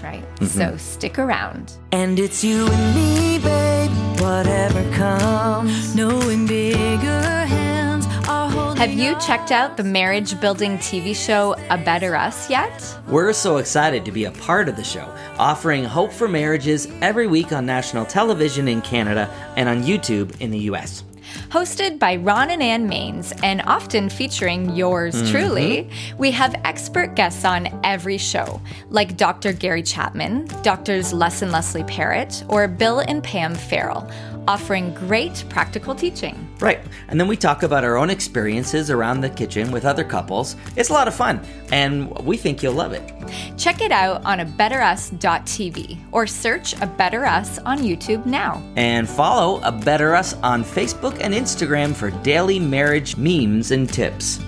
That's 0.01 0.03
right. 0.03 0.35
Mm-hmm. 0.35 0.45
So 0.45 0.77
stick 0.77 1.19
around. 1.19 1.73
And 1.91 2.17
it's 2.17 2.43
you 2.43 2.67
and 2.67 2.95
me, 2.95 3.39
babe, 3.39 3.91
whatever 4.19 4.81
comes. 4.95 5.95
Knowing 5.95 6.47
bigger 6.47 7.21
hands 7.45 8.05
are 8.27 8.49
holding 8.49 8.77
Have 8.77 8.93
you 8.93 9.19
checked 9.19 9.51
out 9.51 9.77
the 9.77 9.83
marriage 9.83 10.39
building 10.39 10.77
TV 10.77 11.15
show 11.15 11.55
A 11.69 11.77
Better 11.77 12.15
Us 12.15 12.49
yet? 12.49 12.97
We're 13.07 13.33
so 13.33 13.57
excited 13.57 14.05
to 14.05 14.11
be 14.11 14.25
a 14.25 14.31
part 14.31 14.69
of 14.69 14.75
the 14.75 14.83
show, 14.83 15.13
offering 15.37 15.83
hope 15.83 16.11
for 16.11 16.27
marriages 16.27 16.87
every 17.01 17.27
week 17.27 17.51
on 17.51 17.65
national 17.65 18.05
television 18.05 18.67
in 18.67 18.81
Canada 18.81 19.29
and 19.55 19.69
on 19.69 19.83
YouTube 19.83 20.39
in 20.39 20.51
the 20.51 20.59
US. 20.71 21.03
Hosted 21.49 21.99
by 21.99 22.15
Ron 22.17 22.49
and 22.49 22.61
Ann 22.63 22.87
Mainse 22.87 23.33
and 23.43 23.61
often 23.63 24.09
featuring 24.09 24.75
yours 24.75 25.11
Mm-hmm. 25.11 25.31
truly, 25.31 25.89
we 26.17 26.31
have 26.31 26.55
expert 26.63 27.15
guests 27.15 27.43
on 27.43 27.67
every 27.83 28.17
show, 28.17 28.61
like 28.89 29.17
Dr. 29.17 29.51
Gary 29.53 29.83
Chapman, 29.83 30.45
Doctors 30.63 31.11
Les 31.13 31.41
and 31.41 31.51
Leslie 31.51 31.83
Parrott, 31.83 32.43
or 32.47 32.67
Bill 32.67 32.99
and 32.99 33.23
Pam 33.23 33.55
Farrel, 33.55 34.09
offering 34.47 34.93
great 34.93 35.43
practical 35.49 35.95
teaching. 35.95 36.47
Right. 36.59 36.79
And 37.07 37.19
then 37.19 37.27
we 37.27 37.37
talk 37.37 37.63
about 37.63 37.83
our 37.83 37.97
own 37.97 38.09
experiences 38.09 38.89
around 38.89 39.21
the 39.21 39.29
kitchen 39.29 39.71
with 39.71 39.85
other 39.85 40.03
couples. 40.03 40.55
It's 40.75 40.89
a 40.89 40.93
lot 40.93 41.07
of 41.07 41.15
fun, 41.15 41.41
and 41.71 42.09
we 42.25 42.37
think 42.37 42.61
you'll 42.61 42.73
love 42.73 42.93
it. 42.93 43.11
Check 43.57 43.81
it 43.81 43.91
out 43.91 44.23
on 44.25 44.39
a 44.41 44.45
betterus.tv 44.45 45.97
or 46.11 46.27
search 46.27 46.79
a 46.81 46.87
Better 46.87 47.25
Us 47.25 47.59
on 47.59 47.79
YouTube 47.79 48.25
now. 48.25 48.63
And 48.75 49.09
follow 49.09 49.61
A 49.63 49.71
Better 49.71 50.15
Us 50.15 50.33
on 50.35 50.63
Facebook 50.63 51.17
and 51.21 51.33
Instagram 51.33 51.93
for 51.93 52.11
daily 52.23 52.59
marriage 52.59 53.17
memes 53.17 53.71
and 53.71 53.91
tips. 53.91 54.39